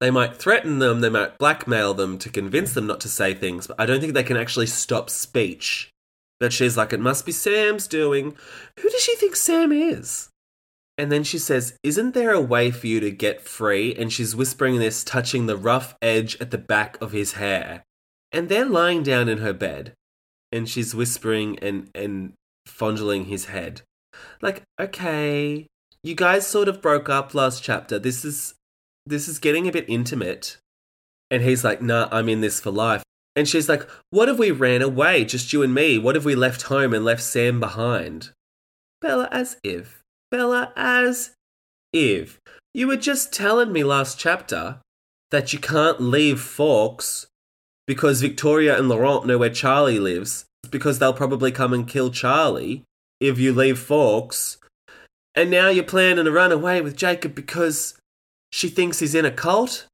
They 0.00 0.10
might 0.10 0.36
threaten 0.36 0.78
them, 0.78 1.00
they 1.00 1.08
might 1.08 1.38
blackmail 1.38 1.94
them 1.94 2.18
to 2.18 2.30
convince 2.30 2.72
them 2.72 2.86
not 2.86 3.00
to 3.00 3.08
say 3.08 3.34
things, 3.34 3.66
but 3.66 3.80
I 3.80 3.86
don't 3.86 4.00
think 4.00 4.14
they 4.14 4.22
can 4.22 4.36
actually 4.36 4.66
stop 4.66 5.10
speech. 5.10 5.90
But 6.40 6.52
she's 6.52 6.76
like, 6.76 6.92
it 6.92 7.00
must 7.00 7.26
be 7.26 7.32
Sam's 7.32 7.88
doing. 7.88 8.36
Who 8.78 8.90
does 8.90 9.02
she 9.02 9.16
think 9.16 9.34
Sam 9.34 9.72
is? 9.72 10.28
And 10.96 11.12
then 11.12 11.22
she 11.22 11.38
says, 11.38 11.78
Isn't 11.82 12.12
there 12.12 12.32
a 12.32 12.40
way 12.40 12.72
for 12.72 12.88
you 12.88 12.98
to 13.00 13.10
get 13.10 13.40
free? 13.40 13.94
And 13.94 14.12
she's 14.12 14.34
whispering 14.34 14.78
this, 14.78 15.04
touching 15.04 15.46
the 15.46 15.56
rough 15.56 15.96
edge 16.02 16.36
at 16.40 16.50
the 16.50 16.58
back 16.58 17.00
of 17.00 17.12
his 17.12 17.34
hair. 17.34 17.84
And 18.32 18.48
they're 18.48 18.66
lying 18.66 19.04
down 19.04 19.28
in 19.28 19.38
her 19.38 19.52
bed. 19.52 19.94
And 20.50 20.68
she's 20.68 20.94
whispering 20.94 21.58
and, 21.60 21.88
and 21.94 22.32
fondling 22.66 23.26
his 23.26 23.46
head. 23.46 23.82
Like, 24.42 24.62
okay, 24.80 25.66
you 26.02 26.14
guys 26.16 26.46
sort 26.46 26.68
of 26.68 26.82
broke 26.82 27.08
up 27.08 27.32
last 27.32 27.62
chapter. 27.62 27.98
This 27.98 28.24
is 28.24 28.54
this 29.08 29.28
is 29.28 29.38
getting 29.38 29.66
a 29.68 29.72
bit 29.72 29.86
intimate. 29.88 30.58
And 31.30 31.42
he's 31.42 31.64
like, 31.64 31.82
nah, 31.82 32.08
I'm 32.10 32.28
in 32.28 32.40
this 32.40 32.60
for 32.60 32.70
life. 32.70 33.02
And 33.36 33.48
she's 33.48 33.68
like, 33.68 33.88
what 34.10 34.28
if 34.28 34.38
we 34.38 34.50
ran 34.50 34.82
away, 34.82 35.24
just 35.24 35.52
you 35.52 35.62
and 35.62 35.74
me? 35.74 35.98
What 35.98 36.16
if 36.16 36.24
we 36.24 36.34
left 36.34 36.62
home 36.62 36.92
and 36.92 37.04
left 37.04 37.22
Sam 37.22 37.60
behind? 37.60 38.32
Bella, 39.00 39.28
as 39.30 39.58
if. 39.62 40.02
Bella, 40.30 40.72
as 40.76 41.34
if. 41.92 42.40
You 42.74 42.88
were 42.88 42.96
just 42.96 43.32
telling 43.32 43.72
me 43.72 43.84
last 43.84 44.18
chapter 44.18 44.80
that 45.30 45.52
you 45.52 45.58
can't 45.58 46.00
leave 46.00 46.40
Forks 46.40 47.26
because 47.86 48.20
Victoria 48.20 48.78
and 48.78 48.88
Laurent 48.88 49.26
know 49.26 49.38
where 49.38 49.50
Charlie 49.50 49.98
lives, 49.98 50.44
because 50.70 50.98
they'll 50.98 51.12
probably 51.14 51.50
come 51.50 51.72
and 51.72 51.88
kill 51.88 52.10
Charlie 52.10 52.82
if 53.20 53.38
you 53.38 53.52
leave 53.52 53.78
Forks. 53.78 54.58
And 55.34 55.50
now 55.50 55.68
you're 55.68 55.84
planning 55.84 56.24
to 56.24 56.32
run 56.32 56.52
away 56.52 56.80
with 56.80 56.96
Jacob 56.96 57.34
because 57.34 57.97
she 58.50 58.68
thinks 58.68 58.98
he's 58.98 59.14
in 59.14 59.24
a 59.24 59.30
cult? 59.30 59.86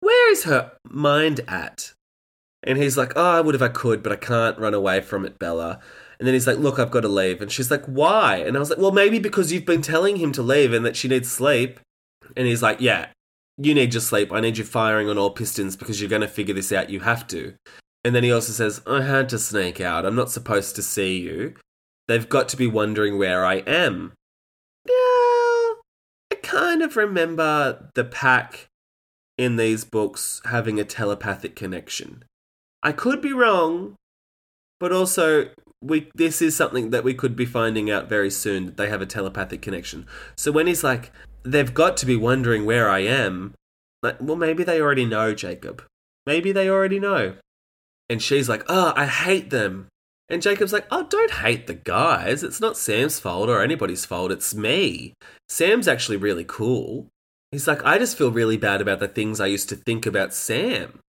Where 0.00 0.32
is 0.32 0.44
her 0.44 0.72
mind 0.84 1.40
at? 1.48 1.92
And 2.62 2.78
he's 2.78 2.96
like, 2.96 3.12
Oh, 3.16 3.32
I 3.32 3.40
would 3.40 3.54
if 3.54 3.62
I 3.62 3.68
could, 3.68 4.02
but 4.02 4.12
I 4.12 4.16
can't 4.16 4.58
run 4.58 4.74
away 4.74 5.00
from 5.00 5.24
it, 5.24 5.38
Bella. 5.38 5.80
And 6.18 6.26
then 6.26 6.34
he's 6.34 6.46
like, 6.46 6.58
Look, 6.58 6.78
I've 6.78 6.90
got 6.90 7.00
to 7.00 7.08
leave. 7.08 7.40
And 7.40 7.50
she's 7.50 7.70
like, 7.70 7.84
Why? 7.86 8.36
And 8.36 8.56
I 8.56 8.60
was 8.60 8.70
like, 8.70 8.78
Well, 8.78 8.92
maybe 8.92 9.18
because 9.18 9.52
you've 9.52 9.66
been 9.66 9.82
telling 9.82 10.16
him 10.16 10.32
to 10.32 10.42
leave 10.42 10.72
and 10.72 10.84
that 10.86 10.96
she 10.96 11.08
needs 11.08 11.30
sleep. 11.30 11.80
And 12.36 12.46
he's 12.46 12.62
like, 12.62 12.80
Yeah, 12.80 13.08
you 13.58 13.74
need 13.74 13.94
your 13.94 14.00
sleep. 14.00 14.32
I 14.32 14.40
need 14.40 14.58
you 14.58 14.64
firing 14.64 15.08
on 15.08 15.18
all 15.18 15.30
pistons 15.30 15.76
because 15.76 16.00
you're 16.00 16.10
going 16.10 16.22
to 16.22 16.28
figure 16.28 16.54
this 16.54 16.72
out. 16.72 16.90
You 16.90 17.00
have 17.00 17.26
to. 17.28 17.54
And 18.04 18.14
then 18.14 18.24
he 18.24 18.32
also 18.32 18.52
says, 18.52 18.82
I 18.86 19.02
had 19.02 19.28
to 19.30 19.38
sneak 19.38 19.80
out. 19.80 20.04
I'm 20.04 20.16
not 20.16 20.30
supposed 20.30 20.74
to 20.76 20.82
see 20.82 21.20
you. 21.20 21.54
They've 22.08 22.28
got 22.28 22.48
to 22.48 22.56
be 22.56 22.66
wondering 22.66 23.16
where 23.16 23.44
I 23.44 23.56
am. 23.58 24.12
Kind 26.52 26.82
of 26.82 26.98
remember 26.98 27.88
the 27.94 28.04
pack 28.04 28.68
in 29.38 29.56
these 29.56 29.84
books 29.84 30.42
having 30.44 30.78
a 30.78 30.84
telepathic 30.84 31.56
connection. 31.56 32.24
I 32.82 32.92
could 32.92 33.22
be 33.22 33.32
wrong, 33.32 33.96
but 34.78 34.92
also 34.92 35.48
we 35.80 36.10
this 36.14 36.42
is 36.42 36.54
something 36.54 36.90
that 36.90 37.04
we 37.04 37.14
could 37.14 37.34
be 37.36 37.46
finding 37.46 37.90
out 37.90 38.06
very 38.06 38.30
soon 38.30 38.66
that 38.66 38.76
they 38.76 38.90
have 38.90 39.00
a 39.00 39.06
telepathic 39.06 39.62
connection. 39.62 40.06
So 40.36 40.52
when 40.52 40.66
he's 40.66 40.84
like, 40.84 41.10
they've 41.42 41.72
got 41.72 41.96
to 41.96 42.06
be 42.06 42.16
wondering 42.16 42.66
where 42.66 42.90
I 42.90 42.98
am, 42.98 43.54
like, 44.02 44.18
well, 44.20 44.36
maybe 44.36 44.62
they 44.62 44.78
already 44.78 45.06
know, 45.06 45.32
Jacob. 45.32 45.82
Maybe 46.26 46.52
they 46.52 46.68
already 46.68 47.00
know. 47.00 47.36
And 48.10 48.20
she's 48.20 48.50
like, 48.50 48.64
oh, 48.68 48.92
I 48.94 49.06
hate 49.06 49.48
them. 49.48 49.88
And 50.28 50.40
Jacob's 50.40 50.72
like, 50.72 50.86
oh, 50.90 51.06
don't 51.08 51.30
hate 51.30 51.66
the 51.66 51.74
guys. 51.74 52.42
It's 52.42 52.60
not 52.60 52.76
Sam's 52.76 53.20
fault 53.20 53.48
or 53.48 53.62
anybody's 53.62 54.06
fault. 54.06 54.32
It's 54.32 54.54
me. 54.54 55.14
Sam's 55.48 55.88
actually 55.88 56.16
really 56.16 56.44
cool. 56.44 57.08
He's 57.50 57.68
like, 57.68 57.84
I 57.84 57.98
just 57.98 58.16
feel 58.16 58.30
really 58.30 58.56
bad 58.56 58.80
about 58.80 58.98
the 58.98 59.08
things 59.08 59.40
I 59.40 59.46
used 59.46 59.68
to 59.68 59.76
think 59.76 60.06
about 60.06 60.32
Sam. 60.32 61.00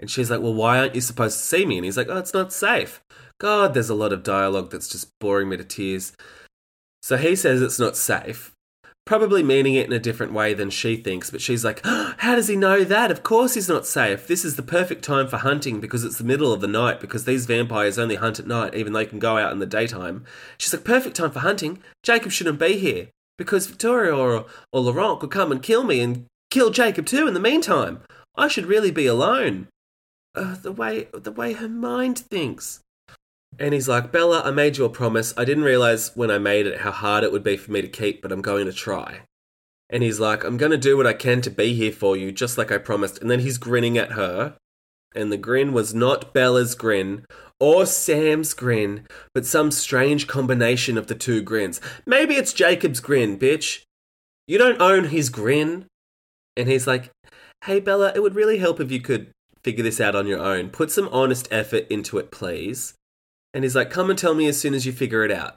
And 0.00 0.10
she's 0.10 0.30
like, 0.30 0.40
well, 0.40 0.54
why 0.54 0.78
aren't 0.78 0.96
you 0.96 1.00
supposed 1.00 1.38
to 1.38 1.44
see 1.44 1.64
me? 1.64 1.78
And 1.78 1.84
he's 1.84 1.96
like, 1.96 2.08
oh, 2.10 2.18
it's 2.18 2.34
not 2.34 2.52
safe. 2.52 3.04
God, 3.38 3.72
there's 3.72 3.90
a 3.90 3.94
lot 3.94 4.12
of 4.12 4.24
dialogue 4.24 4.70
that's 4.70 4.88
just 4.88 5.10
boring 5.20 5.48
me 5.48 5.56
to 5.56 5.64
tears. 5.64 6.12
So 7.02 7.16
he 7.16 7.36
says 7.36 7.62
it's 7.62 7.78
not 7.78 7.96
safe 7.96 8.51
probably 9.04 9.42
meaning 9.42 9.74
it 9.74 9.86
in 9.86 9.92
a 9.92 9.98
different 9.98 10.32
way 10.32 10.54
than 10.54 10.70
she 10.70 10.96
thinks, 10.96 11.30
but 11.30 11.40
she's 11.40 11.64
like, 11.64 11.80
oh, 11.84 12.14
How 12.18 12.34
does 12.34 12.48
he 12.48 12.56
know 12.56 12.84
that? 12.84 13.10
Of 13.10 13.22
course 13.22 13.54
he's 13.54 13.68
not 13.68 13.86
safe. 13.86 14.26
This 14.26 14.44
is 14.44 14.56
the 14.56 14.62
perfect 14.62 15.04
time 15.04 15.28
for 15.28 15.38
hunting 15.38 15.80
because 15.80 16.04
it's 16.04 16.18
the 16.18 16.24
middle 16.24 16.52
of 16.52 16.60
the 16.60 16.68
night, 16.68 17.00
because 17.00 17.24
these 17.24 17.46
vampires 17.46 17.98
only 17.98 18.16
hunt 18.16 18.38
at 18.38 18.46
night, 18.46 18.74
even 18.74 18.92
though 18.92 19.00
they 19.00 19.06
can 19.06 19.18
go 19.18 19.38
out 19.38 19.52
in 19.52 19.58
the 19.58 19.66
daytime. 19.66 20.24
She's 20.58 20.72
like, 20.72 20.84
Perfect 20.84 21.16
time 21.16 21.30
for 21.30 21.40
hunting. 21.40 21.82
Jacob 22.02 22.30
shouldn't 22.30 22.58
be 22.58 22.78
here 22.78 23.08
because 23.38 23.66
Victoria 23.66 24.14
or, 24.14 24.46
or 24.72 24.80
Laurent 24.80 25.20
could 25.20 25.30
come 25.30 25.50
and 25.50 25.62
kill 25.62 25.84
me 25.84 26.00
and 26.00 26.26
kill 26.50 26.70
Jacob 26.70 27.06
too 27.06 27.26
in 27.26 27.34
the 27.34 27.40
meantime. 27.40 28.02
I 28.36 28.48
should 28.48 28.66
really 28.66 28.90
be 28.90 29.06
alone. 29.06 29.68
Uh, 30.34 30.54
the 30.54 30.72
way 30.72 31.08
the 31.12 31.32
way 31.32 31.52
her 31.52 31.68
mind 31.68 32.18
thinks. 32.18 32.80
And 33.58 33.74
he's 33.74 33.88
like, 33.88 34.10
Bella, 34.10 34.42
I 34.44 34.50
made 34.50 34.76
you 34.76 34.84
a 34.84 34.90
promise. 34.90 35.34
I 35.36 35.44
didn't 35.44 35.64
realize 35.64 36.10
when 36.14 36.30
I 36.30 36.38
made 36.38 36.66
it 36.66 36.80
how 36.80 36.90
hard 36.90 37.24
it 37.24 37.32
would 37.32 37.44
be 37.44 37.56
for 37.56 37.70
me 37.70 37.82
to 37.82 37.88
keep, 37.88 38.22
but 38.22 38.32
I'm 38.32 38.42
going 38.42 38.66
to 38.66 38.72
try. 38.72 39.22
And 39.90 40.02
he's 40.02 40.18
like, 40.18 40.42
I'm 40.42 40.56
going 40.56 40.72
to 40.72 40.78
do 40.78 40.96
what 40.96 41.06
I 41.06 41.12
can 41.12 41.42
to 41.42 41.50
be 41.50 41.74
here 41.74 41.92
for 41.92 42.16
you, 42.16 42.32
just 42.32 42.56
like 42.56 42.72
I 42.72 42.78
promised. 42.78 43.20
And 43.20 43.30
then 43.30 43.40
he's 43.40 43.58
grinning 43.58 43.98
at 43.98 44.12
her. 44.12 44.56
And 45.14 45.30
the 45.30 45.36
grin 45.36 45.74
was 45.74 45.92
not 45.92 46.32
Bella's 46.32 46.74
grin 46.74 47.26
or 47.60 47.84
Sam's 47.84 48.54
grin, 48.54 49.06
but 49.34 49.44
some 49.44 49.70
strange 49.70 50.26
combination 50.26 50.96
of 50.96 51.06
the 51.06 51.14
two 51.14 51.42
grins. 51.42 51.80
Maybe 52.06 52.34
it's 52.34 52.54
Jacob's 52.54 53.00
grin, 53.00 53.38
bitch. 53.38 53.82
You 54.46 54.56
don't 54.56 54.80
own 54.80 55.04
his 55.04 55.28
grin. 55.28 55.86
And 56.56 56.68
he's 56.68 56.86
like, 56.86 57.10
Hey, 57.64 57.78
Bella, 57.78 58.12
it 58.16 58.22
would 58.22 58.34
really 58.34 58.58
help 58.58 58.80
if 58.80 58.90
you 58.90 59.00
could 59.00 59.30
figure 59.62 59.84
this 59.84 60.00
out 60.00 60.16
on 60.16 60.26
your 60.26 60.40
own. 60.40 60.70
Put 60.70 60.90
some 60.90 61.08
honest 61.12 61.46
effort 61.52 61.86
into 61.88 62.18
it, 62.18 62.32
please. 62.32 62.94
And 63.54 63.64
he's 63.64 63.76
like, 63.76 63.90
"Come 63.90 64.10
and 64.10 64.18
tell 64.18 64.34
me 64.34 64.46
as 64.46 64.60
soon 64.60 64.74
as 64.74 64.86
you 64.86 64.92
figure 64.92 65.24
it 65.24 65.30
out." 65.30 65.54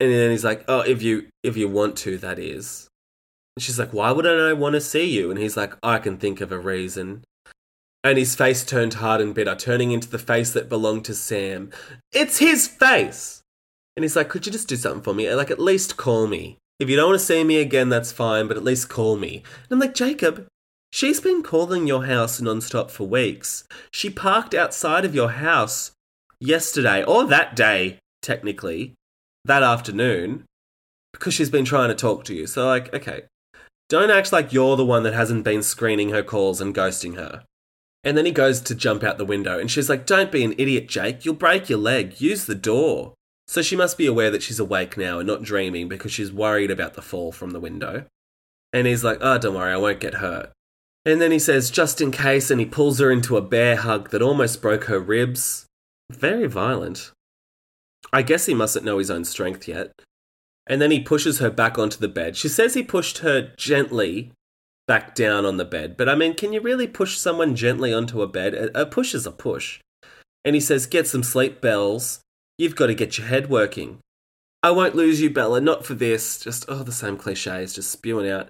And 0.00 0.12
then 0.12 0.30
he's 0.30 0.44
like, 0.44 0.64
"Oh, 0.68 0.80
if 0.80 1.02
you 1.02 1.28
if 1.42 1.56
you 1.56 1.68
want 1.68 1.96
to, 1.98 2.18
that 2.18 2.38
is." 2.38 2.88
And 3.56 3.62
she's 3.62 3.78
like, 3.78 3.92
"Why 3.92 4.10
wouldn't 4.10 4.40
I 4.40 4.52
want 4.52 4.74
to 4.74 4.80
see 4.80 5.04
you?" 5.04 5.30
And 5.30 5.38
he's 5.38 5.56
like, 5.56 5.74
"I 5.82 5.98
can 5.98 6.16
think 6.16 6.40
of 6.40 6.52
a 6.52 6.58
reason." 6.58 7.24
And 8.02 8.18
his 8.18 8.34
face 8.34 8.64
turned 8.64 8.94
hard 8.94 9.20
and 9.20 9.34
bitter, 9.34 9.54
turning 9.54 9.92
into 9.92 10.08
the 10.08 10.18
face 10.18 10.50
that 10.52 10.68
belonged 10.68 11.04
to 11.06 11.14
Sam. 11.14 11.70
It's 12.12 12.38
his 12.38 12.68
face. 12.68 13.42
And 13.96 14.04
he's 14.04 14.16
like, 14.16 14.28
"Could 14.28 14.46
you 14.46 14.52
just 14.52 14.68
do 14.68 14.76
something 14.76 15.02
for 15.02 15.14
me? 15.14 15.32
Like 15.34 15.50
at 15.50 15.60
least 15.60 15.96
call 15.96 16.26
me. 16.26 16.58
If 16.78 16.90
you 16.90 16.96
don't 16.96 17.10
want 17.10 17.20
to 17.20 17.24
see 17.24 17.44
me 17.44 17.58
again, 17.60 17.88
that's 17.88 18.12
fine, 18.12 18.48
but 18.48 18.56
at 18.56 18.64
least 18.64 18.88
call 18.88 19.16
me." 19.16 19.36
And 19.36 19.72
I'm 19.72 19.78
like, 19.78 19.94
"Jacob, 19.94 20.46
She's 20.94 21.20
been 21.20 21.42
calling 21.42 21.88
your 21.88 22.04
house 22.04 22.40
nonstop 22.40 22.88
for 22.88 23.02
weeks. 23.02 23.64
She 23.90 24.10
parked 24.10 24.54
outside 24.54 25.04
of 25.04 25.12
your 25.12 25.30
house 25.30 25.90
yesterday 26.44 27.02
or 27.02 27.24
that 27.24 27.56
day, 27.56 27.98
technically, 28.22 28.94
that 29.44 29.62
afternoon, 29.62 30.44
because 31.12 31.34
she's 31.34 31.50
been 31.50 31.64
trying 31.64 31.88
to 31.88 31.94
talk 31.94 32.24
to 32.24 32.34
you. 32.34 32.46
So, 32.46 32.66
like, 32.66 32.92
okay, 32.94 33.22
don't 33.88 34.10
act 34.10 34.32
like 34.32 34.52
you're 34.52 34.76
the 34.76 34.84
one 34.84 35.02
that 35.02 35.14
hasn't 35.14 35.44
been 35.44 35.62
screening 35.62 36.10
her 36.10 36.22
calls 36.22 36.60
and 36.60 36.74
ghosting 36.74 37.16
her. 37.16 37.42
And 38.02 38.16
then 38.16 38.26
he 38.26 38.32
goes 38.32 38.60
to 38.60 38.74
jump 38.74 39.02
out 39.02 39.16
the 39.16 39.24
window, 39.24 39.58
and 39.58 39.70
she's 39.70 39.88
like, 39.88 40.06
Don't 40.06 40.30
be 40.30 40.44
an 40.44 40.54
idiot, 40.58 40.88
Jake. 40.88 41.24
You'll 41.24 41.34
break 41.34 41.68
your 41.68 41.78
leg. 41.78 42.20
Use 42.20 42.44
the 42.44 42.54
door. 42.54 43.14
So 43.46 43.62
she 43.62 43.76
must 43.76 43.98
be 43.98 44.06
aware 44.06 44.30
that 44.30 44.42
she's 44.42 44.58
awake 44.58 44.96
now 44.96 45.18
and 45.18 45.26
not 45.26 45.42
dreaming 45.42 45.88
because 45.88 46.12
she's 46.12 46.32
worried 46.32 46.70
about 46.70 46.94
the 46.94 47.02
fall 47.02 47.30
from 47.30 47.50
the 47.50 47.60
window. 47.60 48.06
And 48.72 48.86
he's 48.86 49.04
like, 49.04 49.18
Oh, 49.20 49.38
don't 49.38 49.54
worry, 49.54 49.72
I 49.72 49.76
won't 49.76 50.00
get 50.00 50.14
hurt. 50.14 50.50
And 51.06 51.20
then 51.20 51.30
he 51.30 51.38
says, 51.38 51.70
Just 51.70 52.00
in 52.00 52.10
case, 52.10 52.50
and 52.50 52.60
he 52.60 52.66
pulls 52.66 52.98
her 52.98 53.10
into 53.10 53.36
a 53.36 53.42
bear 53.42 53.76
hug 53.76 54.10
that 54.10 54.22
almost 54.22 54.60
broke 54.60 54.84
her 54.84 54.98
ribs. 54.98 55.66
Very 56.10 56.46
violent. 56.46 57.12
I 58.12 58.22
guess 58.22 58.46
he 58.46 58.54
mustn't 58.54 58.84
know 58.84 58.98
his 58.98 59.10
own 59.10 59.24
strength 59.24 59.66
yet. 59.66 59.92
And 60.66 60.80
then 60.80 60.90
he 60.90 61.00
pushes 61.00 61.38
her 61.40 61.50
back 61.50 61.78
onto 61.78 61.98
the 61.98 62.08
bed. 62.08 62.36
She 62.36 62.48
says 62.48 62.74
he 62.74 62.82
pushed 62.82 63.18
her 63.18 63.52
gently 63.56 64.32
back 64.86 65.14
down 65.14 65.44
on 65.44 65.56
the 65.56 65.64
bed. 65.64 65.96
But 65.96 66.08
I 66.08 66.14
mean, 66.14 66.34
can 66.34 66.52
you 66.52 66.60
really 66.60 66.86
push 66.86 67.16
someone 67.16 67.56
gently 67.56 67.92
onto 67.92 68.22
a 68.22 68.26
bed? 68.26 68.54
A 68.74 68.86
push 68.86 69.14
is 69.14 69.26
a 69.26 69.32
push. 69.32 69.80
And 70.44 70.54
he 70.54 70.60
says, 70.60 70.86
Get 70.86 71.06
some 71.06 71.22
sleep, 71.22 71.60
Bells. 71.60 72.20
You've 72.58 72.76
got 72.76 72.86
to 72.86 72.94
get 72.94 73.18
your 73.18 73.26
head 73.26 73.50
working. 73.50 73.98
I 74.62 74.70
won't 74.70 74.94
lose 74.94 75.20
you, 75.20 75.28
Bella, 75.28 75.60
not 75.60 75.84
for 75.84 75.94
this. 75.94 76.38
Just, 76.38 76.64
oh, 76.68 76.82
the 76.82 76.92
same 76.92 77.16
cliches, 77.16 77.74
just 77.74 77.90
spewing 77.90 78.30
out. 78.30 78.48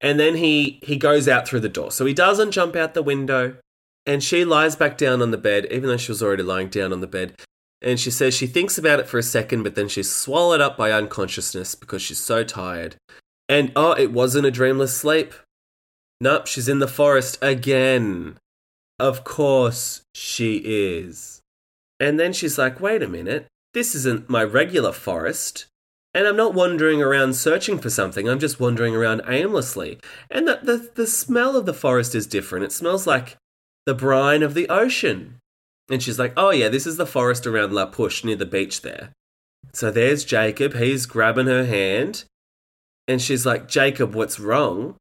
And 0.00 0.20
then 0.20 0.36
he, 0.36 0.78
he 0.82 0.96
goes 0.96 1.26
out 1.26 1.48
through 1.48 1.60
the 1.60 1.68
door. 1.68 1.90
So 1.90 2.04
he 2.04 2.14
doesn't 2.14 2.52
jump 2.52 2.76
out 2.76 2.94
the 2.94 3.02
window. 3.02 3.56
And 4.06 4.22
she 4.22 4.44
lies 4.44 4.76
back 4.76 4.96
down 4.96 5.20
on 5.20 5.32
the 5.32 5.38
bed, 5.38 5.66
even 5.70 5.88
though 5.88 5.96
she 5.96 6.12
was 6.12 6.22
already 6.22 6.44
lying 6.44 6.68
down 6.68 6.92
on 6.92 7.00
the 7.00 7.06
bed. 7.06 7.34
And 7.82 7.98
she 7.98 8.10
says 8.10 8.34
she 8.34 8.46
thinks 8.46 8.78
about 8.78 9.00
it 9.00 9.08
for 9.08 9.18
a 9.18 9.22
second, 9.22 9.62
but 9.62 9.74
then 9.74 9.88
she's 9.88 10.10
swallowed 10.10 10.60
up 10.60 10.76
by 10.76 10.92
unconsciousness 10.92 11.74
because 11.74 12.02
she's 12.02 12.20
so 12.20 12.44
tired. 12.44 12.96
And 13.48 13.72
oh, 13.76 13.92
it 13.92 14.12
wasn't 14.12 14.46
a 14.46 14.50
dreamless 14.50 14.96
sleep. 14.96 15.34
Nope, 16.20 16.46
she's 16.46 16.68
in 16.68 16.78
the 16.78 16.88
forest 16.88 17.38
again. 17.42 18.38
Of 18.98 19.24
course 19.24 20.02
she 20.14 20.62
is. 20.64 21.40
And 22.00 22.18
then 22.18 22.32
she's 22.32 22.58
like, 22.58 22.80
wait 22.80 23.02
a 23.02 23.08
minute, 23.08 23.46
this 23.74 23.94
isn't 23.94 24.30
my 24.30 24.42
regular 24.42 24.92
forest. 24.92 25.66
And 26.14 26.26
I'm 26.26 26.36
not 26.36 26.54
wandering 26.54 27.02
around 27.02 27.34
searching 27.34 27.78
for 27.78 27.90
something, 27.90 28.26
I'm 28.26 28.38
just 28.38 28.58
wandering 28.58 28.96
around 28.96 29.20
aimlessly. 29.28 29.98
And 30.30 30.48
the, 30.48 30.60
the, 30.62 30.90
the 30.94 31.06
smell 31.06 31.56
of 31.56 31.66
the 31.66 31.74
forest 31.74 32.14
is 32.14 32.26
different. 32.26 32.64
It 32.64 32.72
smells 32.72 33.06
like 33.06 33.36
the 33.86 33.94
brine 33.94 34.42
of 34.42 34.54
the 34.54 34.68
ocean. 34.68 35.38
And 35.88 36.02
she's 36.02 36.18
like, 36.18 36.32
oh 36.36 36.50
yeah, 36.50 36.68
this 36.68 36.86
is 36.86 36.96
the 36.96 37.06
forest 37.06 37.46
around 37.46 37.72
La 37.72 37.86
Push 37.86 38.24
near 38.24 38.36
the 38.36 38.44
beach 38.44 38.82
there. 38.82 39.12
So 39.72 39.90
there's 39.90 40.24
Jacob, 40.24 40.74
he's 40.74 41.06
grabbing 41.06 41.46
her 41.46 41.64
hand. 41.64 42.24
And 43.08 43.22
she's 43.22 43.46
like, 43.46 43.68
Jacob, 43.68 44.14
what's 44.14 44.40
wrong? 44.40 44.96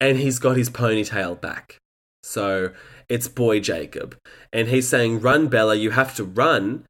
And 0.00 0.18
he's 0.18 0.38
got 0.38 0.56
his 0.56 0.70
ponytail 0.70 1.40
back. 1.40 1.78
So 2.22 2.72
it's 3.08 3.28
boy 3.28 3.60
Jacob. 3.60 4.16
And 4.52 4.68
he's 4.68 4.88
saying, 4.88 5.20
Run, 5.20 5.48
Bella, 5.48 5.74
you 5.74 5.90
have 5.90 6.14
to 6.16 6.24
run. 6.24 6.84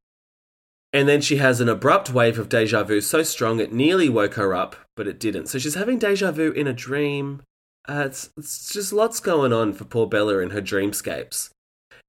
And 0.93 1.09
then 1.09 1.21
she 1.21 1.39
has 1.39 1.61
an 1.61 1.69
abrupt 1.69 2.13
wave 2.13 2.39
of 2.39 2.49
deja 2.49 2.85
vu 2.85 3.01
so 3.01 3.25
strong 3.25 3.59
it 3.59 3.73
nearly 3.73 4.09
woke 4.09 4.35
her 4.35 4.55
up, 4.55 4.77
but 4.97 5.09
it 5.09 5.19
didn't. 5.19 5.49
So 5.49 5.59
she's 5.59 5.75
having 5.75 5.99
deja 5.99 6.31
vu 6.31 6.53
in 6.53 6.69
a 6.69 6.73
dream. 6.73 7.43
Uh, 7.87 8.05
it's, 8.07 8.31
it's 8.37 8.73
just 8.73 8.93
lots 8.93 9.21
going 9.21 9.53
on 9.53 9.73
for 9.73 9.85
poor 9.85 10.07
Bella 10.07 10.39
in 10.39 10.51
her 10.51 10.63
dreamscapes. 10.63 11.51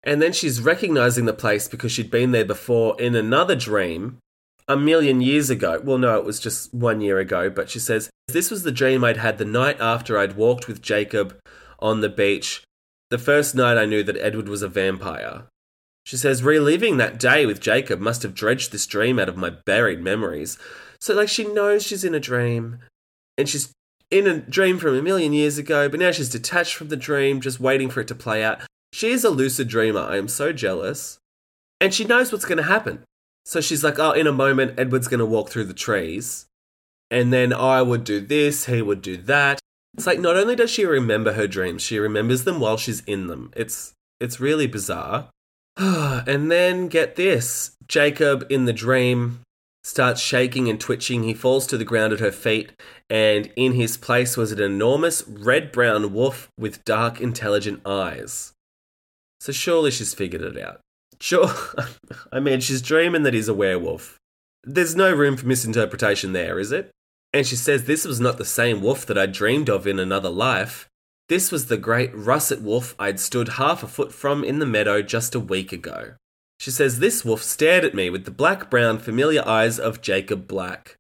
And 0.03 0.21
then 0.21 0.33
she's 0.33 0.61
recognizing 0.61 1.25
the 1.25 1.33
place 1.33 1.67
because 1.67 1.91
she'd 1.91 2.11
been 2.11 2.31
there 2.31 2.45
before 2.45 2.99
in 3.01 3.15
another 3.15 3.55
dream 3.55 4.19
a 4.67 4.77
million 4.77 5.21
years 5.21 5.49
ago. 5.49 5.81
Well, 5.83 5.97
no, 5.97 6.17
it 6.17 6.25
was 6.25 6.39
just 6.39 6.73
one 6.73 7.01
year 7.01 7.19
ago, 7.19 7.49
but 7.49 7.69
she 7.69 7.79
says, 7.79 8.09
This 8.27 8.51
was 8.51 8.63
the 8.63 8.71
dream 8.71 9.03
I'd 9.03 9.17
had 9.17 9.37
the 9.37 9.45
night 9.45 9.77
after 9.79 10.17
I'd 10.17 10.35
walked 10.35 10.67
with 10.67 10.81
Jacob 10.81 11.37
on 11.79 12.01
the 12.01 12.09
beach, 12.09 12.63
the 13.09 13.17
first 13.17 13.55
night 13.55 13.77
I 13.77 13.85
knew 13.85 14.03
that 14.03 14.17
Edward 14.17 14.49
was 14.49 14.61
a 14.61 14.67
vampire. 14.67 15.43
She 16.05 16.17
says, 16.17 16.43
reliving 16.43 16.97
that 16.97 17.19
day 17.19 17.45
with 17.45 17.59
Jacob 17.59 17.99
must 17.99 18.23
have 18.23 18.35
dredged 18.35 18.71
this 18.71 18.85
dream 18.85 19.19
out 19.19 19.29
of 19.29 19.37
my 19.37 19.49
buried 19.49 20.01
memories. 20.01 20.57
So, 20.99 21.15
like, 21.15 21.29
she 21.29 21.45
knows 21.45 21.83
she's 21.83 22.03
in 22.03 22.13
a 22.13 22.19
dream, 22.19 22.79
and 23.37 23.49
she's 23.49 23.71
in 24.11 24.27
a 24.27 24.39
dream 24.39 24.77
from 24.77 24.95
a 24.95 25.01
million 25.01 25.33
years 25.33 25.57
ago, 25.57 25.89
but 25.89 25.99
now 25.99 26.11
she's 26.11 26.29
detached 26.29 26.75
from 26.75 26.89
the 26.89 26.97
dream, 26.97 27.41
just 27.41 27.59
waiting 27.59 27.89
for 27.89 28.01
it 28.01 28.07
to 28.07 28.15
play 28.15 28.43
out. 28.43 28.61
She 28.93 29.09
is 29.09 29.23
a 29.23 29.29
lucid 29.29 29.67
dreamer. 29.67 30.01
I 30.01 30.17
am 30.17 30.27
so 30.27 30.53
jealous. 30.53 31.17
And 31.81 31.93
she 31.93 32.05
knows 32.05 32.31
what's 32.31 32.45
going 32.45 32.57
to 32.57 32.63
happen. 32.63 33.03
So 33.43 33.61
she's 33.61 33.83
like, 33.83 33.99
oh, 33.99 34.11
in 34.11 34.27
a 34.27 34.31
moment, 34.31 34.79
Edward's 34.79 35.07
going 35.07 35.19
to 35.19 35.25
walk 35.25 35.49
through 35.49 35.65
the 35.65 35.73
trees. 35.73 36.47
And 37.11 37.31
then 37.31 37.53
I 37.53 37.81
would 37.81 38.03
do 38.03 38.19
this, 38.19 38.65
he 38.65 38.81
would 38.81 39.01
do 39.01 39.17
that. 39.17 39.59
It's 39.93 40.07
like 40.07 40.19
not 40.19 40.35
only 40.35 40.55
does 40.55 40.71
she 40.71 40.85
remember 40.85 41.33
her 41.33 41.47
dreams, 41.47 41.81
she 41.81 41.99
remembers 41.99 42.43
them 42.43 42.59
while 42.59 42.77
she's 42.77 43.01
in 43.01 43.27
them. 43.27 43.53
It's 43.55 43.93
it's 44.19 44.39
really 44.39 44.67
bizarre. 44.67 45.29
and 45.77 46.51
then 46.51 46.87
get 46.87 47.15
this 47.15 47.75
Jacob 47.87 48.45
in 48.49 48.65
the 48.65 48.73
dream 48.73 49.41
starts 49.85 50.19
shaking 50.19 50.67
and 50.67 50.81
twitching. 50.81 51.21
He 51.23 51.35
falls 51.35 51.67
to 51.67 51.77
the 51.77 51.85
ground 51.85 52.11
at 52.11 52.19
her 52.19 52.31
feet, 52.31 52.71
and 53.07 53.51
in 53.55 53.73
his 53.73 53.97
place 53.97 54.35
was 54.35 54.51
an 54.51 54.59
enormous 54.59 55.23
red 55.27 55.71
brown 55.71 56.11
wolf 56.11 56.49
with 56.57 56.83
dark, 56.85 57.21
intelligent 57.21 57.85
eyes. 57.85 58.53
So 59.39 59.51
surely 59.51 59.91
she's 59.91 60.15
figured 60.15 60.41
it 60.41 60.57
out. 60.57 60.79
Sure, 61.21 61.51
I 62.31 62.39
mean, 62.39 62.61
she's 62.61 62.81
dreaming 62.81 63.21
that 63.23 63.35
he's 63.35 63.47
a 63.47 63.53
werewolf. 63.53 64.17
There's 64.63 64.95
no 64.95 65.13
room 65.13 65.37
for 65.37 65.45
misinterpretation 65.45 66.33
there, 66.33 66.57
is 66.57 66.71
it? 66.71 66.89
And 67.31 67.45
she 67.45 67.55
says 67.55 67.83
this 67.83 68.05
was 68.05 68.19
not 68.19 68.39
the 68.39 68.45
same 68.45 68.81
wolf 68.81 69.05
that 69.05 69.19
I'd 69.19 69.33
dreamed 69.33 69.69
of 69.69 69.85
in 69.85 69.99
another 69.99 70.29
life. 70.29 70.89
This 71.29 71.51
was 71.51 71.67
the 71.67 71.77
great 71.77 72.09
russet 72.15 72.61
wolf 72.61 72.95
I'd 72.97 73.19
stood 73.19 73.49
half 73.49 73.83
a 73.83 73.87
foot 73.87 74.11
from 74.11 74.43
in 74.43 74.57
the 74.57 74.65
meadow 74.65 75.03
just 75.03 75.35
a 75.35 75.39
week 75.39 75.71
ago. 75.71 76.15
She 76.59 76.71
says 76.71 76.99
this 76.99 77.25
wolf 77.25 77.43
stared 77.43 77.83
at 77.83 77.93
me 77.93 78.09
with 78.09 78.25
the 78.25 78.31
black 78.31 78.69
brown 78.69 78.99
familiar 78.99 79.45
eyes 79.47 79.79
of 79.79 80.01
Jacob 80.01 80.47
Black. 80.47 80.95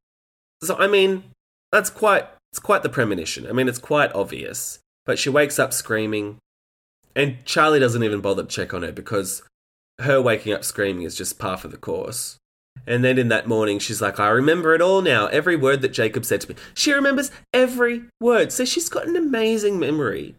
So 0.63 0.75
I 0.77 0.87
mean, 0.87 1.23
that's 1.71 1.89
quite 1.89 2.27
it's 2.51 2.59
quite 2.59 2.83
the 2.83 2.89
premonition. 2.89 3.47
I 3.47 3.51
mean, 3.51 3.67
it's 3.67 3.79
quite 3.79 4.13
obvious. 4.13 4.79
But 5.05 5.19
she 5.19 5.29
wakes 5.29 5.59
up 5.59 5.71
screaming, 5.71 6.37
and 7.15 7.43
Charlie 7.45 7.79
doesn't 7.79 8.03
even 8.03 8.21
bother 8.21 8.43
to 8.43 8.49
check 8.49 8.73
on 8.73 8.81
her 8.81 8.91
because 8.91 9.43
her 9.99 10.21
waking 10.21 10.53
up 10.53 10.63
screaming 10.63 11.03
is 11.03 11.15
just 11.15 11.37
par 11.37 11.57
for 11.57 11.67
the 11.67 11.77
course. 11.77 12.37
And 12.87 13.03
then 13.03 13.17
in 13.17 13.29
that 13.29 13.47
morning, 13.47 13.79
she's 13.79 14.01
like, 14.01 14.19
I 14.19 14.29
remember 14.29 14.73
it 14.75 14.81
all 14.81 15.01
now. 15.01 15.27
Every 15.27 15.55
word 15.55 15.81
that 15.81 15.93
Jacob 15.93 16.25
said 16.25 16.41
to 16.41 16.49
me. 16.49 16.55
She 16.73 16.91
remembers 16.91 17.31
every 17.53 18.03
word. 18.19 18.51
So 18.51 18.65
she's 18.65 18.89
got 18.89 19.07
an 19.07 19.15
amazing 19.15 19.79
memory. 19.79 20.35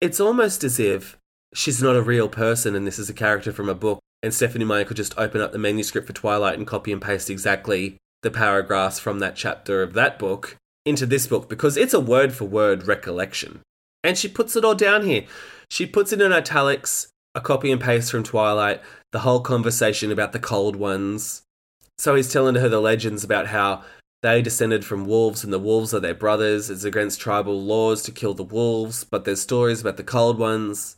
It's 0.00 0.20
almost 0.20 0.62
as 0.64 0.78
if 0.78 1.16
she's 1.54 1.82
not 1.82 1.96
a 1.96 2.02
real 2.02 2.28
person 2.28 2.74
and 2.74 2.86
this 2.86 2.98
is 2.98 3.10
a 3.10 3.14
character 3.14 3.52
from 3.52 3.68
a 3.68 3.74
book. 3.74 4.00
And 4.22 4.34
Stephanie 4.34 4.64
Meyer 4.64 4.84
could 4.84 4.96
just 4.96 5.16
open 5.16 5.40
up 5.40 5.52
the 5.52 5.58
manuscript 5.58 6.06
for 6.06 6.12
Twilight 6.12 6.58
and 6.58 6.66
copy 6.66 6.92
and 6.92 7.00
paste 7.00 7.30
exactly 7.30 7.96
the 8.22 8.30
paragraphs 8.30 8.98
from 8.98 9.20
that 9.20 9.36
chapter 9.36 9.82
of 9.82 9.92
that 9.94 10.18
book 10.18 10.56
into 10.84 11.06
this 11.06 11.26
book 11.26 11.48
because 11.48 11.76
it's 11.76 11.94
a 11.94 12.00
word 12.00 12.32
for 12.32 12.44
word 12.44 12.86
recollection. 12.86 13.60
And 14.02 14.18
she 14.18 14.28
puts 14.28 14.56
it 14.56 14.64
all 14.64 14.74
down 14.74 15.04
here. 15.04 15.24
She 15.70 15.86
puts 15.86 16.12
it 16.12 16.20
in 16.20 16.32
italics, 16.32 17.08
a 17.34 17.40
copy 17.40 17.70
and 17.70 17.80
paste 17.80 18.10
from 18.10 18.24
Twilight, 18.24 18.80
the 19.12 19.20
whole 19.20 19.40
conversation 19.40 20.10
about 20.10 20.32
the 20.32 20.38
cold 20.38 20.76
ones, 20.76 21.42
so 21.98 22.14
he's 22.14 22.32
telling 22.32 22.54
her 22.54 22.68
the 22.68 22.80
legends 22.80 23.24
about 23.24 23.48
how 23.48 23.82
they 24.22 24.40
descended 24.40 24.84
from 24.84 25.04
wolves 25.04 25.42
and 25.44 25.52
the 25.52 25.58
wolves 25.58 25.92
are 25.92 26.00
their 26.00 26.14
brothers. 26.14 26.70
It's 26.70 26.84
against 26.84 27.20
tribal 27.20 27.60
laws 27.60 28.02
to 28.04 28.12
kill 28.12 28.34
the 28.34 28.44
wolves, 28.44 29.04
but 29.04 29.24
there's 29.24 29.40
stories 29.40 29.80
about 29.80 29.96
the 29.96 30.04
cold 30.04 30.38
ones. 30.38 30.96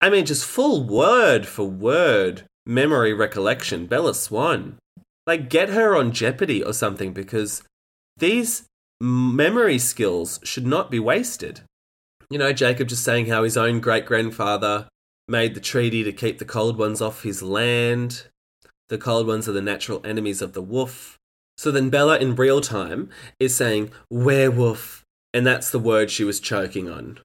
I 0.00 0.08
mean, 0.08 0.24
just 0.24 0.46
full 0.46 0.82
word 0.82 1.46
for 1.46 1.64
word 1.64 2.44
memory 2.64 3.12
recollection. 3.12 3.86
Bella 3.86 4.14
Swan. 4.14 4.78
Like, 5.26 5.50
get 5.50 5.68
her 5.70 5.94
on 5.94 6.12
Jeopardy 6.12 6.62
or 6.62 6.72
something 6.72 7.12
because 7.12 7.62
these 8.16 8.66
memory 9.00 9.78
skills 9.78 10.40
should 10.42 10.66
not 10.66 10.90
be 10.90 10.98
wasted. 10.98 11.60
You 12.30 12.38
know, 12.38 12.52
Jacob 12.52 12.88
just 12.88 13.04
saying 13.04 13.26
how 13.26 13.42
his 13.42 13.56
own 13.56 13.80
great 13.80 14.06
grandfather 14.06 14.88
made 15.28 15.54
the 15.54 15.60
treaty 15.60 16.02
to 16.04 16.12
keep 16.12 16.38
the 16.38 16.44
cold 16.44 16.78
ones 16.78 17.00
off 17.00 17.22
his 17.22 17.42
land. 17.42 18.24
The 18.88 18.98
cold 18.98 19.26
ones 19.26 19.48
are 19.48 19.52
the 19.52 19.62
natural 19.62 20.00
enemies 20.04 20.42
of 20.42 20.52
the 20.52 20.62
wolf. 20.62 21.18
So 21.56 21.70
then 21.70 21.90
Bella 21.90 22.18
in 22.18 22.36
real 22.36 22.60
time 22.60 23.10
is 23.38 23.54
saying 23.54 23.90
werewolf, 24.08 25.04
and 25.34 25.46
that's 25.46 25.70
the 25.70 25.78
word 25.78 26.10
she 26.10 26.24
was 26.24 26.40
choking 26.40 26.88
on. 26.88 27.20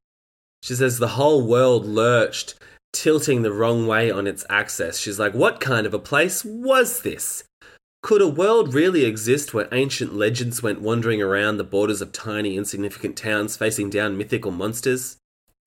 She 0.66 0.74
says 0.74 0.98
the 0.98 1.10
whole 1.10 1.46
world 1.46 1.86
lurched, 1.86 2.56
tilting 2.92 3.44
the 3.44 3.54
wrong 3.54 3.86
way 3.86 4.10
on 4.10 4.26
its 4.26 4.44
axis. 4.50 4.98
She's 4.98 5.20
like, 5.20 5.36
what 5.36 5.60
kind 5.60 5.86
of 5.86 5.94
a 5.94 6.00
place 6.00 6.44
was 6.44 7.02
this? 7.02 7.44
Could 8.02 8.20
a 8.20 8.28
world 8.28 8.74
really 8.74 9.06
exist 9.06 9.54
where 9.54 9.70
ancient 9.72 10.16
legends 10.16 10.64
went 10.64 10.82
wandering 10.82 11.22
around 11.22 11.58
the 11.58 11.64
borders 11.64 12.02
of 12.02 12.12
tiny, 12.12 12.58
insignificant 12.58 13.16
towns 13.16 13.56
facing 13.56 13.92
down 13.92 14.18
mythical 14.18 14.50
monsters? 14.50 15.18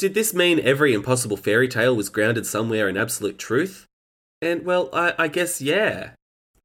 Did 0.00 0.14
this 0.14 0.34
mean 0.34 0.58
every 0.58 0.92
impossible 0.94 1.36
fairy 1.36 1.68
tale 1.68 1.94
was 1.94 2.08
grounded 2.08 2.44
somewhere 2.44 2.88
in 2.88 2.96
absolute 2.96 3.38
truth? 3.38 3.86
And 4.42 4.64
well, 4.64 4.88
I, 4.92 5.14
I 5.16 5.28
guess 5.28 5.60
yeah. 5.60 6.10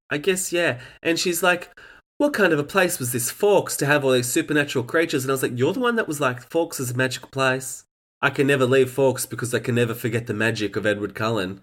I 0.10 0.18
guess 0.18 0.52
yeah. 0.52 0.80
And 1.04 1.20
she's 1.20 1.44
like, 1.44 1.70
what 2.18 2.34
kind 2.34 2.52
of 2.52 2.58
a 2.58 2.64
place 2.64 2.98
was 2.98 3.12
this 3.12 3.30
Forks 3.30 3.78
to 3.78 3.86
have 3.86 4.04
all 4.04 4.12
these 4.12 4.26
supernatural 4.26 4.86
creatures? 4.86 5.24
And 5.24 5.30
I 5.30 5.36
was 5.36 5.44
like, 5.44 5.60
you're 5.60 5.74
the 5.74 5.80
one 5.80 5.98
that 5.98 6.08
was 6.08 6.20
like, 6.20 6.50
Forks 6.50 6.80
is 6.80 6.90
a 6.90 6.98
magical 6.98 7.30
place. 7.30 7.86
I 8.24 8.30
can 8.30 8.48
never 8.48 8.66
leave 8.66 8.90
Forks 8.90 9.26
because 9.26 9.54
I 9.54 9.60
can 9.60 9.76
never 9.76 9.94
forget 9.94 10.28
the 10.28 10.34
magic 10.34 10.78
of 10.78 10.86
Edward 10.86 11.14
Cullen. 11.14 11.62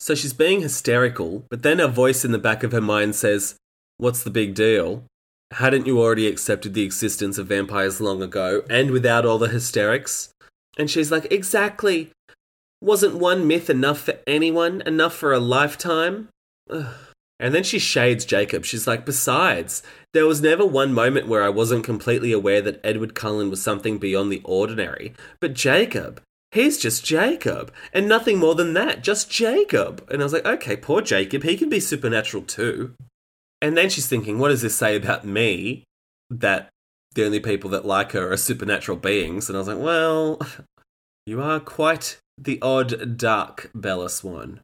So 0.00 0.14
she's 0.14 0.32
being 0.32 0.62
hysterical, 0.62 1.44
but 1.50 1.62
then 1.62 1.80
a 1.80 1.86
voice 1.86 2.24
in 2.24 2.32
the 2.32 2.38
back 2.38 2.62
of 2.62 2.72
her 2.72 2.80
mind 2.80 3.14
says, 3.14 3.56
What's 3.98 4.22
the 4.22 4.30
big 4.30 4.54
deal? 4.54 5.04
Hadn't 5.52 5.86
you 5.86 6.00
already 6.00 6.26
accepted 6.26 6.72
the 6.72 6.82
existence 6.82 7.36
of 7.36 7.48
vampires 7.48 8.00
long 8.00 8.22
ago 8.22 8.62
and 8.70 8.90
without 8.90 9.26
all 9.26 9.36
the 9.36 9.48
hysterics? 9.48 10.30
And 10.78 10.90
she's 10.90 11.12
like, 11.12 11.30
Exactly. 11.30 12.10
Wasn't 12.80 13.16
one 13.16 13.46
myth 13.46 13.68
enough 13.68 14.00
for 14.00 14.14
anyone? 14.26 14.82
Enough 14.86 15.14
for 15.14 15.34
a 15.34 15.38
lifetime? 15.38 16.30
Ugh. 16.70 17.07
And 17.40 17.54
then 17.54 17.62
she 17.62 17.78
shades 17.78 18.24
Jacob. 18.24 18.64
She's 18.64 18.86
like, 18.86 19.06
besides, 19.06 19.82
there 20.12 20.26
was 20.26 20.40
never 20.40 20.66
one 20.66 20.92
moment 20.92 21.28
where 21.28 21.42
I 21.42 21.48
wasn't 21.48 21.84
completely 21.84 22.32
aware 22.32 22.60
that 22.62 22.80
Edward 22.82 23.14
Cullen 23.14 23.48
was 23.48 23.62
something 23.62 23.98
beyond 23.98 24.32
the 24.32 24.42
ordinary. 24.44 25.14
But 25.40 25.54
Jacob, 25.54 26.20
he's 26.50 26.78
just 26.78 27.04
Jacob. 27.04 27.72
And 27.92 28.08
nothing 28.08 28.38
more 28.38 28.56
than 28.56 28.74
that, 28.74 29.04
just 29.04 29.30
Jacob. 29.30 30.04
And 30.10 30.20
I 30.20 30.24
was 30.24 30.32
like, 30.32 30.46
okay, 30.46 30.76
poor 30.76 31.00
Jacob, 31.00 31.44
he 31.44 31.56
can 31.56 31.68
be 31.68 31.80
supernatural 31.80 32.42
too. 32.42 32.94
And 33.62 33.76
then 33.76 33.88
she's 33.88 34.08
thinking, 34.08 34.38
what 34.38 34.48
does 34.48 34.62
this 34.62 34.76
say 34.76 34.96
about 34.96 35.24
me? 35.24 35.84
That 36.30 36.68
the 37.14 37.24
only 37.24 37.40
people 37.40 37.70
that 37.70 37.86
like 37.86 38.12
her 38.12 38.32
are 38.32 38.36
supernatural 38.36 38.98
beings. 38.98 39.48
And 39.48 39.56
I 39.56 39.60
was 39.60 39.68
like, 39.68 39.78
well, 39.78 40.40
you 41.26 41.40
are 41.40 41.60
quite 41.60 42.18
the 42.36 42.60
odd 42.62 43.16
duck, 43.16 43.70
Bella 43.74 44.10
Swan. 44.10 44.60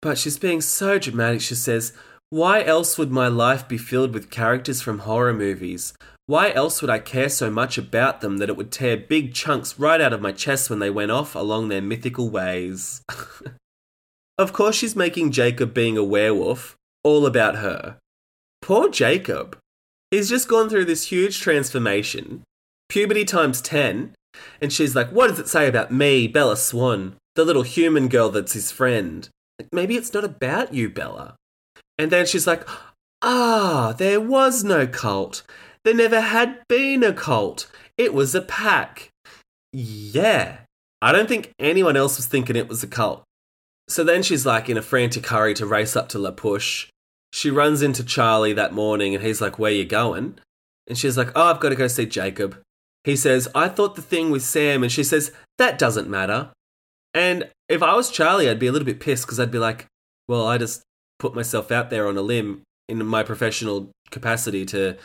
But 0.00 0.18
she's 0.18 0.38
being 0.38 0.60
so 0.60 0.98
dramatic, 0.98 1.40
she 1.40 1.54
says, 1.54 1.92
Why 2.30 2.62
else 2.62 2.98
would 2.98 3.10
my 3.10 3.28
life 3.28 3.66
be 3.66 3.78
filled 3.78 4.14
with 4.14 4.30
characters 4.30 4.80
from 4.80 5.00
horror 5.00 5.34
movies? 5.34 5.92
Why 6.26 6.52
else 6.52 6.82
would 6.82 6.90
I 6.90 6.98
care 6.98 7.30
so 7.30 7.50
much 7.50 7.78
about 7.78 8.20
them 8.20 8.36
that 8.36 8.50
it 8.50 8.56
would 8.56 8.70
tear 8.70 8.96
big 8.96 9.32
chunks 9.32 9.78
right 9.78 10.00
out 10.00 10.12
of 10.12 10.20
my 10.20 10.30
chest 10.30 10.68
when 10.68 10.78
they 10.78 10.90
went 10.90 11.10
off 11.10 11.34
along 11.34 11.68
their 11.68 11.80
mythical 11.80 12.28
ways? 12.28 13.02
of 14.38 14.52
course, 14.52 14.76
she's 14.76 14.94
making 14.94 15.32
Jacob 15.32 15.72
being 15.72 15.96
a 15.96 16.04
werewolf 16.04 16.76
all 17.02 17.24
about 17.24 17.56
her. 17.56 17.96
Poor 18.60 18.90
Jacob. 18.90 19.56
He's 20.10 20.28
just 20.28 20.48
gone 20.48 20.68
through 20.68 20.84
this 20.84 21.04
huge 21.04 21.40
transformation, 21.40 22.42
puberty 22.88 23.24
times 23.24 23.60
10, 23.62 24.14
and 24.60 24.72
she's 24.72 24.94
like, 24.94 25.10
What 25.10 25.28
does 25.28 25.38
it 25.38 25.48
say 25.48 25.66
about 25.66 25.90
me, 25.90 26.28
Bella 26.28 26.56
Swan, 26.56 27.16
the 27.34 27.44
little 27.44 27.62
human 27.62 28.08
girl 28.08 28.28
that's 28.28 28.52
his 28.52 28.70
friend? 28.70 29.28
Maybe 29.72 29.96
it's 29.96 30.14
not 30.14 30.24
about 30.24 30.72
you, 30.72 30.88
Bella. 30.88 31.36
And 31.98 32.10
then 32.10 32.26
she's 32.26 32.46
like, 32.46 32.66
Ah, 33.22 33.94
there 33.96 34.20
was 34.20 34.62
no 34.62 34.86
cult. 34.86 35.42
There 35.84 35.94
never 35.94 36.20
had 36.20 36.62
been 36.68 37.02
a 37.02 37.12
cult. 37.12 37.70
It 37.96 38.14
was 38.14 38.34
a 38.34 38.42
pack. 38.42 39.10
Yeah. 39.72 40.58
I 41.00 41.12
don't 41.12 41.28
think 41.28 41.52
anyone 41.58 41.96
else 41.96 42.16
was 42.16 42.26
thinking 42.26 42.56
it 42.56 42.68
was 42.68 42.82
a 42.82 42.88
cult. 42.88 43.24
So 43.88 44.04
then 44.04 44.22
she's 44.22 44.46
like 44.46 44.68
in 44.68 44.76
a 44.76 44.82
frantic 44.82 45.26
hurry 45.26 45.54
to 45.54 45.66
race 45.66 45.96
up 45.96 46.08
to 46.10 46.18
La 46.18 46.30
Push. 46.30 46.88
She 47.32 47.50
runs 47.50 47.82
into 47.82 48.04
Charlie 48.04 48.52
that 48.52 48.72
morning 48.72 49.14
and 49.14 49.24
he's 49.24 49.40
like, 49.40 49.58
Where 49.58 49.72
you 49.72 49.84
going? 49.84 50.38
And 50.86 50.96
she's 50.96 51.16
like, 51.16 51.30
Oh, 51.34 51.44
I've 51.44 51.60
got 51.60 51.70
to 51.70 51.76
go 51.76 51.88
see 51.88 52.06
Jacob. 52.06 52.60
He 53.04 53.16
says, 53.16 53.48
I 53.54 53.68
thought 53.68 53.96
the 53.96 54.02
thing 54.02 54.30
with 54.30 54.42
Sam. 54.42 54.82
And 54.82 54.92
she 54.92 55.04
says, 55.04 55.32
That 55.58 55.78
doesn't 55.78 56.08
matter. 56.08 56.50
And 57.14 57.50
if 57.68 57.82
I 57.82 57.94
was 57.94 58.10
Charlie, 58.10 58.48
I'd 58.48 58.58
be 58.58 58.66
a 58.66 58.72
little 58.72 58.86
bit 58.86 59.00
pissed 59.00 59.26
because 59.26 59.40
I'd 59.40 59.50
be 59.50 59.58
like, 59.58 59.86
Well, 60.28 60.46
I 60.46 60.58
just 60.58 60.82
put 61.18 61.34
myself 61.34 61.72
out 61.72 61.90
there 61.90 62.06
on 62.06 62.16
a 62.16 62.22
limb 62.22 62.62
in 62.88 63.04
my 63.04 63.22
professional 63.22 63.90
capacity 64.10 64.64
to 64.66 64.96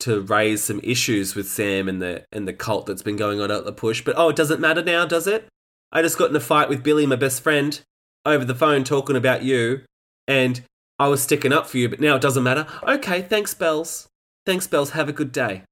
to 0.00 0.20
raise 0.20 0.62
some 0.62 0.80
issues 0.82 1.34
with 1.34 1.48
Sam 1.48 1.88
and 1.88 2.00
the 2.00 2.24
and 2.32 2.46
the 2.46 2.52
cult 2.52 2.86
that's 2.86 3.02
been 3.02 3.16
going 3.16 3.40
on 3.40 3.50
at 3.50 3.64
the 3.64 3.72
push. 3.72 4.02
But 4.02 4.14
oh, 4.16 4.28
it 4.28 4.36
doesn't 4.36 4.60
matter 4.60 4.82
now, 4.82 5.04
does 5.06 5.26
it? 5.26 5.48
I 5.90 6.02
just 6.02 6.18
got 6.18 6.30
in 6.30 6.36
a 6.36 6.40
fight 6.40 6.68
with 6.68 6.82
Billy, 6.82 7.06
my 7.06 7.16
best 7.16 7.42
friend, 7.42 7.80
over 8.24 8.44
the 8.44 8.54
phone 8.54 8.84
talking 8.84 9.16
about 9.16 9.42
you, 9.42 9.82
and 10.26 10.60
I 10.98 11.08
was 11.08 11.22
sticking 11.22 11.52
up 11.52 11.66
for 11.66 11.78
you, 11.78 11.88
but 11.88 12.00
now 12.00 12.16
it 12.16 12.22
doesn't 12.22 12.42
matter. 12.42 12.66
Okay, 12.82 13.22
thanks, 13.22 13.54
Bells. 13.54 14.08
Thanks, 14.44 14.66
Bells. 14.66 14.90
Have 14.90 15.08
a 15.08 15.12
good 15.12 15.32
day. 15.32 15.62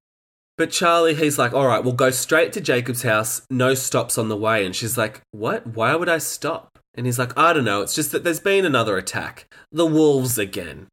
But 0.59 0.71
Charlie, 0.71 1.15
he's 1.15 1.39
like, 1.39 1.53
all 1.53 1.67
right, 1.67 1.85
we'll 1.85 1.93
go 1.93 2.11
straight 2.11 2.53
to 2.55 2.61
Jacob's 2.61 3.03
house. 3.03 3.43
No 3.51 3.75
stops 3.75 4.17
on 4.17 4.29
the 4.29 4.37
way. 4.37 4.65
And 4.65 4.75
she's 4.75 4.97
like, 4.97 5.21
what? 5.31 5.67
Why 5.67 5.95
would 5.95 6.09
I 6.09 6.19
stop? 6.19 6.79
And 6.95 7.05
he's 7.05 7.19
like, 7.19 7.37
I 7.37 7.53
don't 7.53 7.65
know. 7.65 7.83
It's 7.83 7.95
just 7.95 8.11
that 8.13 8.25
there's 8.25 8.41
been 8.41 8.65
another 8.65 8.97
attack. 8.97 9.47
The 9.71 9.85
wolves 9.85 10.39
again. 10.39 10.87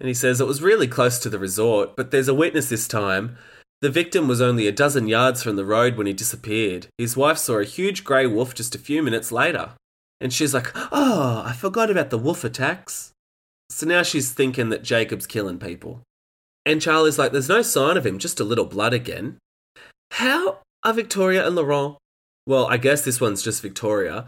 And 0.00 0.08
he 0.08 0.14
says 0.14 0.40
it 0.40 0.48
was 0.48 0.62
really 0.62 0.88
close 0.88 1.20
to 1.20 1.30
the 1.30 1.38
resort, 1.38 1.94
but 1.96 2.10
there's 2.10 2.26
a 2.26 2.34
witness 2.34 2.68
this 2.68 2.88
time. 2.88 3.36
The 3.80 3.90
victim 3.90 4.26
was 4.26 4.40
only 4.40 4.66
a 4.66 4.72
dozen 4.72 5.06
yards 5.06 5.42
from 5.42 5.54
the 5.54 5.64
road 5.64 5.96
when 5.96 6.08
he 6.08 6.12
disappeared. 6.12 6.88
His 6.98 7.16
wife 7.16 7.38
saw 7.38 7.58
a 7.58 7.64
huge 7.64 8.02
grey 8.02 8.26
wolf 8.26 8.54
just 8.54 8.74
a 8.74 8.78
few 8.78 9.02
minutes 9.02 9.30
later. 9.30 9.70
And 10.20 10.32
she's 10.32 10.54
like, 10.54 10.72
Oh, 10.74 11.44
I 11.46 11.52
forgot 11.52 11.90
about 11.90 12.10
the 12.10 12.18
wolf 12.18 12.42
attacks. 12.42 13.12
So 13.70 13.86
now 13.86 14.02
she's 14.02 14.32
thinking 14.32 14.70
that 14.70 14.82
Jacob's 14.82 15.26
killing 15.26 15.58
people. 15.58 16.00
And 16.66 16.80
Charlie's 16.80 17.18
like, 17.18 17.32
There's 17.32 17.48
no 17.48 17.62
sign 17.62 17.96
of 17.96 18.06
him, 18.06 18.18
just 18.18 18.40
a 18.40 18.44
little 18.44 18.64
blood 18.64 18.94
again. 18.94 19.38
How 20.12 20.58
are 20.82 20.92
Victoria 20.92 21.46
and 21.46 21.56
Laurent? 21.56 21.96
Well, 22.46 22.66
I 22.66 22.76
guess 22.76 23.02
this 23.02 23.20
one's 23.20 23.42
just 23.42 23.62
Victoria, 23.62 24.26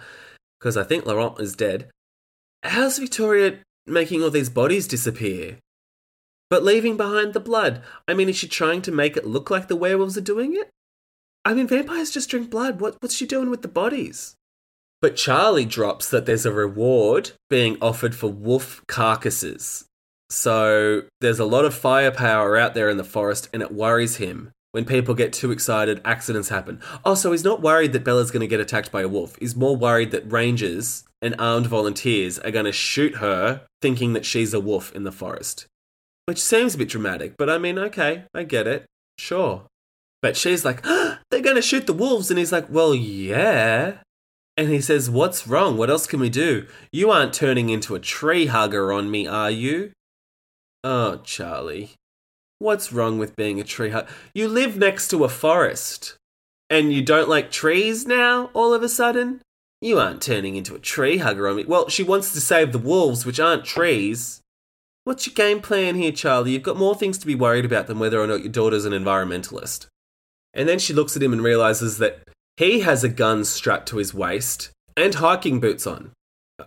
because 0.58 0.76
I 0.76 0.84
think 0.84 1.06
Laurent 1.06 1.40
is 1.40 1.54
dead. 1.54 1.90
How's 2.62 2.98
Victoria 2.98 3.58
making 3.86 4.22
all 4.22 4.30
these 4.30 4.50
bodies 4.50 4.88
disappear? 4.88 5.58
But 6.48 6.64
leaving 6.64 6.96
behind 6.96 7.34
the 7.34 7.40
blood. 7.40 7.82
I 8.08 8.14
mean, 8.14 8.28
is 8.28 8.36
she 8.36 8.48
trying 8.48 8.82
to 8.82 8.92
make 8.92 9.16
it 9.16 9.26
look 9.26 9.50
like 9.50 9.68
the 9.68 9.76
werewolves 9.76 10.16
are 10.16 10.22
doing 10.22 10.54
it? 10.54 10.70
I 11.44 11.54
mean, 11.54 11.68
vampires 11.68 12.10
just 12.10 12.30
drink 12.30 12.50
blood. 12.50 12.80
What, 12.80 12.96
what's 13.00 13.14
she 13.14 13.26
doing 13.26 13.50
with 13.50 13.62
the 13.62 13.68
bodies? 13.68 14.34
But 15.02 15.16
Charlie 15.16 15.64
drops 15.64 16.08
that 16.10 16.26
there's 16.26 16.46
a 16.46 16.52
reward 16.52 17.32
being 17.50 17.76
offered 17.82 18.14
for 18.14 18.28
wolf 18.28 18.82
carcasses. 18.88 19.84
So 20.30 21.02
there's 21.20 21.38
a 21.38 21.44
lot 21.44 21.64
of 21.64 21.74
firepower 21.74 22.56
out 22.56 22.74
there 22.74 22.88
in 22.88 22.96
the 22.96 23.04
forest, 23.04 23.48
and 23.52 23.62
it 23.62 23.72
worries 23.72 24.16
him. 24.16 24.52
When 24.72 24.84
people 24.84 25.14
get 25.14 25.32
too 25.32 25.52
excited, 25.52 26.02
accidents 26.04 26.50
happen. 26.50 26.80
Oh, 27.04 27.14
so 27.14 27.32
he's 27.32 27.44
not 27.44 27.62
worried 27.62 27.92
that 27.92 28.04
Bella's 28.04 28.30
going 28.30 28.40
to 28.40 28.46
get 28.46 28.60
attacked 28.60 28.92
by 28.92 29.02
a 29.02 29.08
wolf. 29.08 29.36
He's 29.40 29.56
more 29.56 29.76
worried 29.76 30.10
that 30.10 30.30
rangers 30.30 31.04
and 31.22 31.34
armed 31.38 31.66
volunteers 31.66 32.38
are 32.40 32.50
going 32.50 32.66
to 32.66 32.72
shoot 32.72 33.16
her, 33.16 33.62
thinking 33.80 34.12
that 34.12 34.26
she's 34.26 34.52
a 34.52 34.60
wolf 34.60 34.92
in 34.94 35.04
the 35.04 35.12
forest. 35.12 35.66
Which 36.26 36.42
seems 36.42 36.74
a 36.74 36.78
bit 36.78 36.88
dramatic, 36.88 37.34
but 37.38 37.48
I 37.48 37.56
mean, 37.56 37.78
okay, 37.78 38.24
I 38.34 38.42
get 38.42 38.66
it. 38.66 38.84
Sure. 39.18 39.62
But 40.20 40.36
she's 40.36 40.64
like, 40.64 40.84
"Ah, 40.84 41.20
they're 41.30 41.40
going 41.40 41.56
to 41.56 41.62
shoot 41.62 41.86
the 41.86 41.92
wolves. 41.92 42.30
And 42.30 42.38
he's 42.38 42.52
like, 42.52 42.66
well, 42.70 42.94
yeah. 42.94 43.98
And 44.56 44.70
he 44.70 44.80
says, 44.80 45.10
what's 45.10 45.46
wrong? 45.46 45.76
What 45.76 45.90
else 45.90 46.06
can 46.06 46.20
we 46.20 46.30
do? 46.30 46.66
You 46.90 47.10
aren't 47.10 47.34
turning 47.34 47.68
into 47.68 47.94
a 47.94 48.00
tree 48.00 48.46
hugger 48.46 48.92
on 48.92 49.10
me, 49.10 49.26
are 49.26 49.50
you? 49.50 49.92
Oh, 50.88 51.16
Charlie. 51.24 51.94
What's 52.60 52.92
wrong 52.92 53.18
with 53.18 53.34
being 53.34 53.58
a 53.58 53.64
tree 53.64 53.90
hugger? 53.90 54.06
You 54.34 54.46
live 54.46 54.76
next 54.76 55.08
to 55.08 55.24
a 55.24 55.28
forest. 55.28 56.14
And 56.70 56.92
you 56.92 57.02
don't 57.02 57.28
like 57.28 57.50
trees 57.50 58.06
now, 58.06 58.50
all 58.54 58.72
of 58.72 58.84
a 58.84 58.88
sudden? 58.88 59.40
You 59.80 59.98
aren't 59.98 60.22
turning 60.22 60.54
into 60.54 60.76
a 60.76 60.78
tree 60.78 61.18
hugger 61.18 61.48
on 61.48 61.56
me. 61.56 61.64
Well, 61.64 61.88
she 61.88 62.04
wants 62.04 62.32
to 62.34 62.40
save 62.40 62.70
the 62.70 62.78
wolves, 62.78 63.26
which 63.26 63.40
aren't 63.40 63.64
trees. 63.64 64.40
What's 65.02 65.26
your 65.26 65.34
game 65.34 65.60
plan 65.60 65.96
here, 65.96 66.12
Charlie? 66.12 66.52
You've 66.52 66.62
got 66.62 66.76
more 66.76 66.94
things 66.94 67.18
to 67.18 67.26
be 67.26 67.34
worried 67.34 67.64
about 67.64 67.88
than 67.88 67.98
whether 67.98 68.20
or 68.20 68.28
not 68.28 68.44
your 68.44 68.52
daughter's 68.52 68.84
an 68.84 68.92
environmentalist. 68.92 69.86
And 70.54 70.68
then 70.68 70.78
she 70.78 70.94
looks 70.94 71.16
at 71.16 71.22
him 71.22 71.32
and 71.32 71.42
realizes 71.42 71.98
that 71.98 72.20
he 72.56 72.80
has 72.80 73.02
a 73.02 73.08
gun 73.08 73.44
strapped 73.44 73.88
to 73.88 73.96
his 73.96 74.14
waist 74.14 74.70
and 74.96 75.16
hiking 75.16 75.58
boots 75.58 75.84
on. 75.84 76.12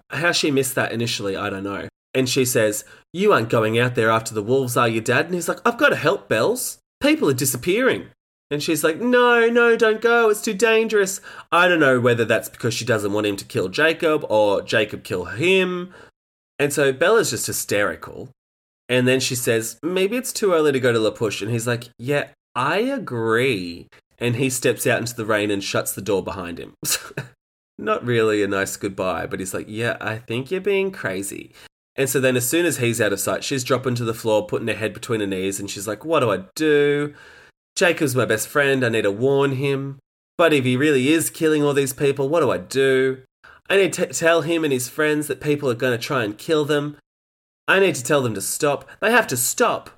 How 0.09 0.33
she 0.33 0.51
missed 0.51 0.75
that 0.75 0.91
initially, 0.91 1.37
I 1.37 1.49
don't 1.49 1.63
know. 1.63 1.87
And 2.13 2.27
she 2.27 2.45
says, 2.45 2.85
You 3.13 3.33
aren't 3.33 3.49
going 3.49 3.77
out 3.79 3.95
there 3.95 4.09
after 4.09 4.33
the 4.33 4.43
wolves, 4.43 4.77
are 4.77 4.87
you, 4.87 5.01
Dad? 5.01 5.25
And 5.25 5.35
he's 5.35 5.49
like, 5.49 5.59
I've 5.65 5.77
got 5.77 5.89
to 5.89 5.95
help, 5.95 6.27
Bells. 6.27 6.79
People 7.01 7.29
are 7.29 7.33
disappearing. 7.33 8.07
And 8.51 8.63
she's 8.63 8.83
like, 8.83 8.99
No, 8.99 9.47
no, 9.47 9.75
don't 9.75 10.01
go. 10.01 10.29
It's 10.29 10.41
too 10.41 10.53
dangerous. 10.53 11.21
I 11.51 11.67
don't 11.67 11.79
know 11.79 11.99
whether 11.99 12.25
that's 12.25 12.49
because 12.49 12.73
she 12.73 12.85
doesn't 12.85 13.13
want 13.13 13.27
him 13.27 13.35
to 13.37 13.45
kill 13.45 13.69
Jacob 13.69 14.25
or 14.29 14.61
Jacob 14.61 15.03
kill 15.03 15.25
him. 15.25 15.93
And 16.57 16.73
so 16.73 16.91
Bella's 16.91 17.29
just 17.29 17.47
hysterical. 17.47 18.29
And 18.89 19.07
then 19.07 19.19
she 19.19 19.35
says, 19.35 19.77
Maybe 19.83 20.17
it's 20.17 20.33
too 20.33 20.53
early 20.53 20.71
to 20.71 20.79
go 20.79 20.91
to 20.91 20.99
La 20.99 21.11
Push. 21.11 21.41
And 21.41 21.51
he's 21.51 21.67
like, 21.67 21.89
Yeah, 21.99 22.29
I 22.55 22.79
agree. 22.79 23.87
And 24.17 24.35
he 24.35 24.49
steps 24.49 24.85
out 24.87 24.99
into 24.99 25.15
the 25.15 25.25
rain 25.25 25.51
and 25.51 25.63
shuts 25.63 25.93
the 25.93 26.01
door 26.01 26.23
behind 26.23 26.57
him. 26.57 26.73
Not 27.77 28.03
really 28.03 28.43
a 28.43 28.47
nice 28.47 28.75
goodbye, 28.75 29.27
but 29.27 29.39
he's 29.39 29.53
like, 29.53 29.67
Yeah, 29.69 29.95
I 30.01 30.17
think 30.17 30.49
you're 30.49 30.59
being 30.59 30.91
crazy. 30.91 31.53
And 31.99 32.09
so 32.09 32.21
then, 32.21 32.37
as 32.37 32.47
soon 32.47 32.65
as 32.65 32.77
he's 32.77 33.01
out 33.01 33.11
of 33.11 33.19
sight, 33.19 33.43
she's 33.43 33.65
dropping 33.65 33.95
to 33.95 34.05
the 34.05 34.13
floor, 34.13 34.47
putting 34.47 34.69
her 34.69 34.73
head 34.73 34.93
between 34.93 35.19
her 35.19 35.27
knees, 35.27 35.59
and 35.59 35.69
she's 35.69 35.85
like, 35.85 36.05
What 36.05 36.21
do 36.21 36.31
I 36.31 36.45
do? 36.55 37.13
Jacob's 37.75 38.15
my 38.15 38.23
best 38.23 38.47
friend. 38.47 38.85
I 38.85 38.89
need 38.89 39.01
to 39.01 39.11
warn 39.11 39.51
him. 39.57 39.99
But 40.37 40.53
if 40.53 40.63
he 40.63 40.77
really 40.77 41.09
is 41.09 41.29
killing 41.29 41.61
all 41.61 41.73
these 41.73 41.91
people, 41.91 42.29
what 42.29 42.39
do 42.39 42.51
I 42.51 42.57
do? 42.57 43.23
I 43.69 43.75
need 43.75 43.91
to 43.93 44.05
tell 44.07 44.43
him 44.43 44.63
and 44.63 44.71
his 44.71 44.87
friends 44.87 45.27
that 45.27 45.41
people 45.41 45.69
are 45.69 45.75
going 45.75 45.91
to 45.91 46.01
try 46.03 46.23
and 46.23 46.37
kill 46.37 46.63
them. 46.63 46.95
I 47.67 47.81
need 47.81 47.95
to 47.95 48.03
tell 48.03 48.21
them 48.21 48.33
to 48.33 48.41
stop. 48.41 48.89
They 49.01 49.11
have 49.11 49.27
to 49.27 49.37
stop. 49.37 49.89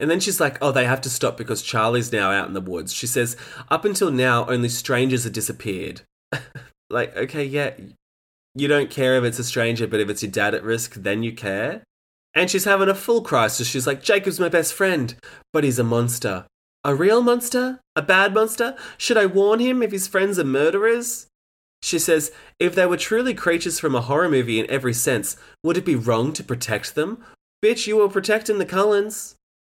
And 0.00 0.10
then 0.10 0.18
she's 0.18 0.40
like, 0.40 0.58
oh, 0.60 0.72
they 0.72 0.84
have 0.84 1.00
to 1.02 1.10
stop 1.10 1.36
because 1.36 1.62
Charlie's 1.62 2.12
now 2.12 2.32
out 2.32 2.48
in 2.48 2.54
the 2.54 2.60
woods. 2.60 2.92
She 2.92 3.06
says, 3.06 3.36
up 3.70 3.84
until 3.84 4.10
now, 4.10 4.46
only 4.48 4.68
strangers 4.68 5.22
have 5.22 5.32
disappeared. 5.32 6.02
like, 6.90 7.16
okay, 7.16 7.44
yeah, 7.44 7.70
you 8.56 8.68
don't 8.68 8.90
care 8.90 9.16
if 9.16 9.24
it's 9.24 9.38
a 9.38 9.44
stranger, 9.44 9.86
but 9.86 10.00
if 10.00 10.08
it's 10.08 10.22
your 10.22 10.32
dad 10.32 10.54
at 10.54 10.64
risk, 10.64 10.94
then 10.94 11.22
you 11.22 11.32
care. 11.32 11.82
And 12.34 12.50
she's 12.50 12.64
having 12.64 12.88
a 12.88 12.94
full 12.94 13.22
crisis. 13.22 13.68
She's 13.68 13.86
like, 13.86 14.02
Jacob's 14.02 14.40
my 14.40 14.48
best 14.48 14.72
friend, 14.72 15.14
but 15.52 15.64
he's 15.64 15.78
a 15.78 15.84
monster. 15.84 16.46
A 16.82 16.94
real 16.94 17.22
monster? 17.22 17.80
A 17.94 18.02
bad 18.02 18.32
monster? 18.32 18.76
Should 18.96 19.16
I 19.16 19.26
warn 19.26 19.58
him 19.58 19.82
if 19.82 19.92
his 19.92 20.06
friends 20.06 20.38
are 20.38 20.44
murderers? 20.44 21.26
She 21.82 21.98
says, 21.98 22.32
if 22.58 22.74
they 22.74 22.86
were 22.86 22.96
truly 22.96 23.34
creatures 23.34 23.78
from 23.78 23.94
a 23.94 24.00
horror 24.00 24.28
movie 24.28 24.58
in 24.58 24.70
every 24.70 24.94
sense, 24.94 25.36
would 25.62 25.76
it 25.76 25.84
be 25.84 25.94
wrong 25.94 26.32
to 26.32 26.44
protect 26.44 26.94
them? 26.94 27.22
Bitch, 27.64 27.86
you 27.86 27.98
were 27.98 28.08
protecting 28.08 28.58
the 28.58 28.66
Cullens. 28.66 29.34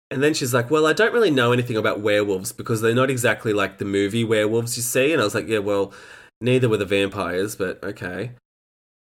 And 0.10 0.22
then 0.22 0.34
she's 0.34 0.54
like, 0.54 0.70
Well, 0.70 0.86
I 0.86 0.94
don't 0.94 1.14
really 1.14 1.32
know 1.32 1.52
anything 1.52 1.78
about 1.78 2.02
werewolves 2.02 2.52
because 2.52 2.82
they're 2.82 2.94
not 2.94 3.10
exactly 3.10 3.54
like 3.54 3.78
the 3.78 3.86
movie 3.86 4.26
werewolves 4.26 4.76
you 4.76 4.84
see. 4.84 5.14
And 5.14 5.22
I 5.22 5.26
was 5.26 5.34
like, 5.34 5.48
Yeah, 5.48 5.60
well, 5.60 5.94
neither 6.42 6.68
were 6.68 6.78
the 6.78 6.86
vampires, 6.86 7.56
but 7.56 7.82
okay. 7.84 8.32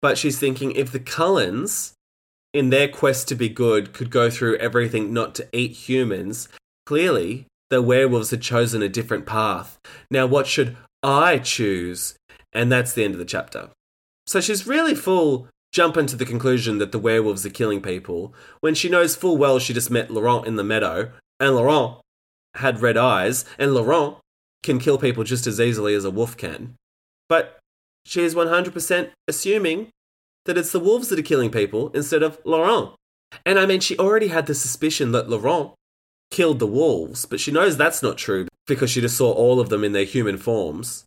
But 0.02 0.18
she's 0.18 0.38
thinking 0.38 0.72
if 0.72 0.92
the 0.92 1.00
Cullens, 1.00 1.94
in 2.52 2.70
their 2.70 2.88
quest 2.88 3.28
to 3.28 3.34
be 3.34 3.48
good, 3.48 3.92
could 3.92 4.10
go 4.10 4.30
through 4.30 4.56
everything 4.56 5.12
not 5.12 5.34
to 5.36 5.48
eat 5.52 5.72
humans, 5.72 6.48
clearly 6.86 7.46
the 7.68 7.82
werewolves 7.82 8.30
had 8.30 8.42
chosen 8.42 8.82
a 8.82 8.88
different 8.88 9.26
path. 9.26 9.78
Now, 10.10 10.26
what 10.26 10.46
should 10.46 10.76
I 11.02 11.38
choose? 11.38 12.16
And 12.52 12.70
that's 12.70 12.92
the 12.92 13.04
end 13.04 13.14
of 13.14 13.18
the 13.18 13.24
chapter. 13.24 13.70
So 14.26 14.40
she's 14.40 14.66
really 14.66 14.94
full 14.94 15.48
jumping 15.72 16.06
to 16.06 16.16
the 16.16 16.26
conclusion 16.26 16.78
that 16.78 16.92
the 16.92 16.98
werewolves 16.98 17.46
are 17.46 17.50
killing 17.50 17.80
people 17.80 18.34
when 18.60 18.74
she 18.74 18.88
knows 18.88 19.14
full 19.14 19.36
well 19.36 19.58
she 19.58 19.72
just 19.72 19.90
met 19.90 20.10
Laurent 20.10 20.46
in 20.46 20.56
the 20.56 20.64
meadow, 20.64 21.12
and 21.38 21.54
Laurent 21.54 22.00
had 22.56 22.82
red 22.82 22.96
eyes, 22.96 23.44
and 23.58 23.72
Laurent 23.72 24.16
can 24.62 24.78
kill 24.78 24.98
people 24.98 25.24
just 25.24 25.46
as 25.46 25.60
easily 25.60 25.94
as 25.94 26.04
a 26.04 26.10
wolf 26.10 26.36
can. 26.36 26.74
But 27.28 27.59
she 28.04 28.22
is 28.22 28.34
100% 28.34 29.10
assuming 29.28 29.88
that 30.46 30.58
it's 30.58 30.72
the 30.72 30.80
wolves 30.80 31.08
that 31.08 31.18
are 31.18 31.22
killing 31.22 31.50
people 31.50 31.90
instead 31.90 32.22
of 32.22 32.38
Laurent. 32.44 32.94
And 33.44 33.58
I 33.58 33.66
mean, 33.66 33.80
she 33.80 33.96
already 33.98 34.28
had 34.28 34.46
the 34.46 34.54
suspicion 34.54 35.12
that 35.12 35.28
Laurent 35.28 35.72
killed 36.30 36.58
the 36.58 36.66
wolves, 36.66 37.26
but 37.26 37.40
she 37.40 37.50
knows 37.50 37.76
that's 37.76 38.02
not 38.02 38.18
true 38.18 38.48
because 38.66 38.90
she 38.90 39.00
just 39.00 39.16
saw 39.16 39.32
all 39.32 39.60
of 39.60 39.68
them 39.68 39.84
in 39.84 39.92
their 39.92 40.04
human 40.04 40.38
forms. 40.38 41.04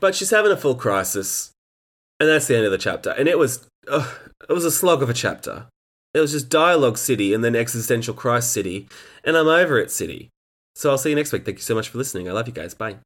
But 0.00 0.14
she's 0.14 0.30
having 0.30 0.52
a 0.52 0.56
full 0.56 0.74
crisis, 0.74 1.52
and 2.18 2.28
that's 2.28 2.46
the 2.46 2.56
end 2.56 2.64
of 2.64 2.72
the 2.72 2.78
chapter. 2.78 3.10
And 3.10 3.28
it 3.28 3.38
was, 3.38 3.66
it 3.86 4.48
was 4.48 4.64
a 4.64 4.70
slog 4.70 5.02
of 5.02 5.10
a 5.10 5.14
chapter. 5.14 5.66
It 6.14 6.20
was 6.20 6.32
just 6.32 6.48
dialogue 6.48 6.98
city 6.98 7.32
and 7.32 7.42
then 7.42 7.56
existential 7.56 8.14
crisis 8.14 8.50
city, 8.50 8.88
and 9.24 9.36
I'm 9.36 9.48
over 9.48 9.78
it 9.78 9.90
city. 9.90 10.30
So 10.74 10.90
I'll 10.90 10.98
see 10.98 11.10
you 11.10 11.16
next 11.16 11.32
week. 11.32 11.44
Thank 11.44 11.58
you 11.58 11.62
so 11.62 11.74
much 11.74 11.88
for 11.88 11.98
listening. 11.98 12.28
I 12.28 12.32
love 12.32 12.48
you 12.48 12.54
guys. 12.54 12.74
Bye. 12.74 12.96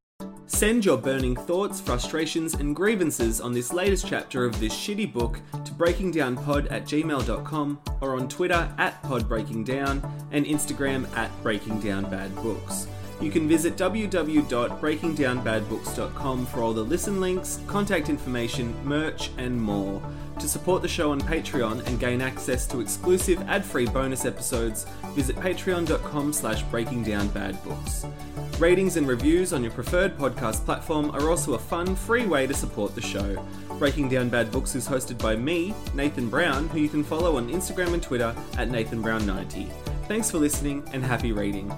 Send 0.48 0.84
your 0.84 0.96
burning 0.96 1.34
thoughts, 1.34 1.80
frustrations, 1.80 2.54
and 2.54 2.74
grievances 2.74 3.40
on 3.40 3.52
this 3.52 3.72
latest 3.72 4.06
chapter 4.06 4.44
of 4.44 4.58
this 4.60 4.72
shitty 4.72 5.12
book 5.12 5.40
to 5.64 5.72
breakingdownpod 5.72 6.70
at 6.70 6.84
gmail.com 6.84 7.80
or 8.00 8.16
on 8.16 8.28
Twitter 8.28 8.72
at 8.78 9.02
podbreakingdown 9.02 10.08
and 10.30 10.46
Instagram 10.46 11.12
at 11.16 11.32
breakingdownbadbooks. 11.42 12.86
You 13.20 13.30
can 13.30 13.46
visit 13.48 13.76
www.breakingdownbadbooks.com 13.76 16.46
for 16.46 16.60
all 16.60 16.74
the 16.74 16.84
listen 16.84 17.20
links, 17.20 17.58
contact 17.66 18.08
information, 18.08 18.72
merch, 18.84 19.30
and 19.38 19.60
more. 19.60 20.00
To 20.38 20.46
support 20.46 20.82
the 20.82 20.88
show 20.88 21.10
on 21.12 21.20
Patreon 21.22 21.86
and 21.86 21.98
gain 21.98 22.20
access 22.20 22.66
to 22.68 22.80
exclusive 22.80 23.40
ad-free 23.48 23.86
bonus 23.86 24.26
episodes, 24.26 24.84
visit 25.16 25.34
patreon.com 25.36 26.32
slash 26.32 26.62
breakingdownbadbooks. 26.66 28.12
Ratings 28.60 28.96
and 28.96 29.08
reviews 29.08 29.52
on 29.52 29.62
your 29.62 29.72
preferred 29.72 30.16
podcast 30.16 30.64
platform 30.64 31.10
are 31.10 31.28
also 31.28 31.54
a 31.54 31.58
fun, 31.58 31.96
free 31.96 32.26
way 32.26 32.46
to 32.46 32.54
support 32.54 32.94
the 32.94 33.00
show. 33.00 33.44
Breaking 33.78 34.08
Down 34.08 34.28
Bad 34.28 34.52
Books 34.52 34.74
is 34.74 34.86
hosted 34.86 35.18
by 35.18 35.34
me, 35.34 35.74
Nathan 35.94 36.28
Brown, 36.28 36.68
who 36.68 36.78
you 36.78 36.88
can 36.88 37.02
follow 37.02 37.36
on 37.36 37.50
Instagram 37.50 37.94
and 37.94 38.02
Twitter 38.02 38.34
at 38.56 38.68
NathanBrown90. 38.68 39.68
Thanks 40.06 40.30
for 40.30 40.38
listening 40.38 40.88
and 40.92 41.02
happy 41.02 41.32
reading. 41.32 41.74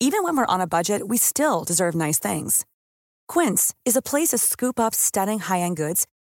Even 0.00 0.22
when 0.24 0.36
we're 0.36 0.46
on 0.46 0.62
a 0.62 0.66
budget, 0.66 1.08
we 1.08 1.18
still 1.18 1.62
deserve 1.62 1.94
nice 1.94 2.18
things. 2.18 2.64
Quince 3.28 3.74
is 3.84 3.96
a 3.96 4.02
place 4.02 4.30
to 4.30 4.38
scoop 4.38 4.80
up 4.80 4.94
stunning 4.94 5.38
high-end 5.38 5.76
goods 5.76 6.06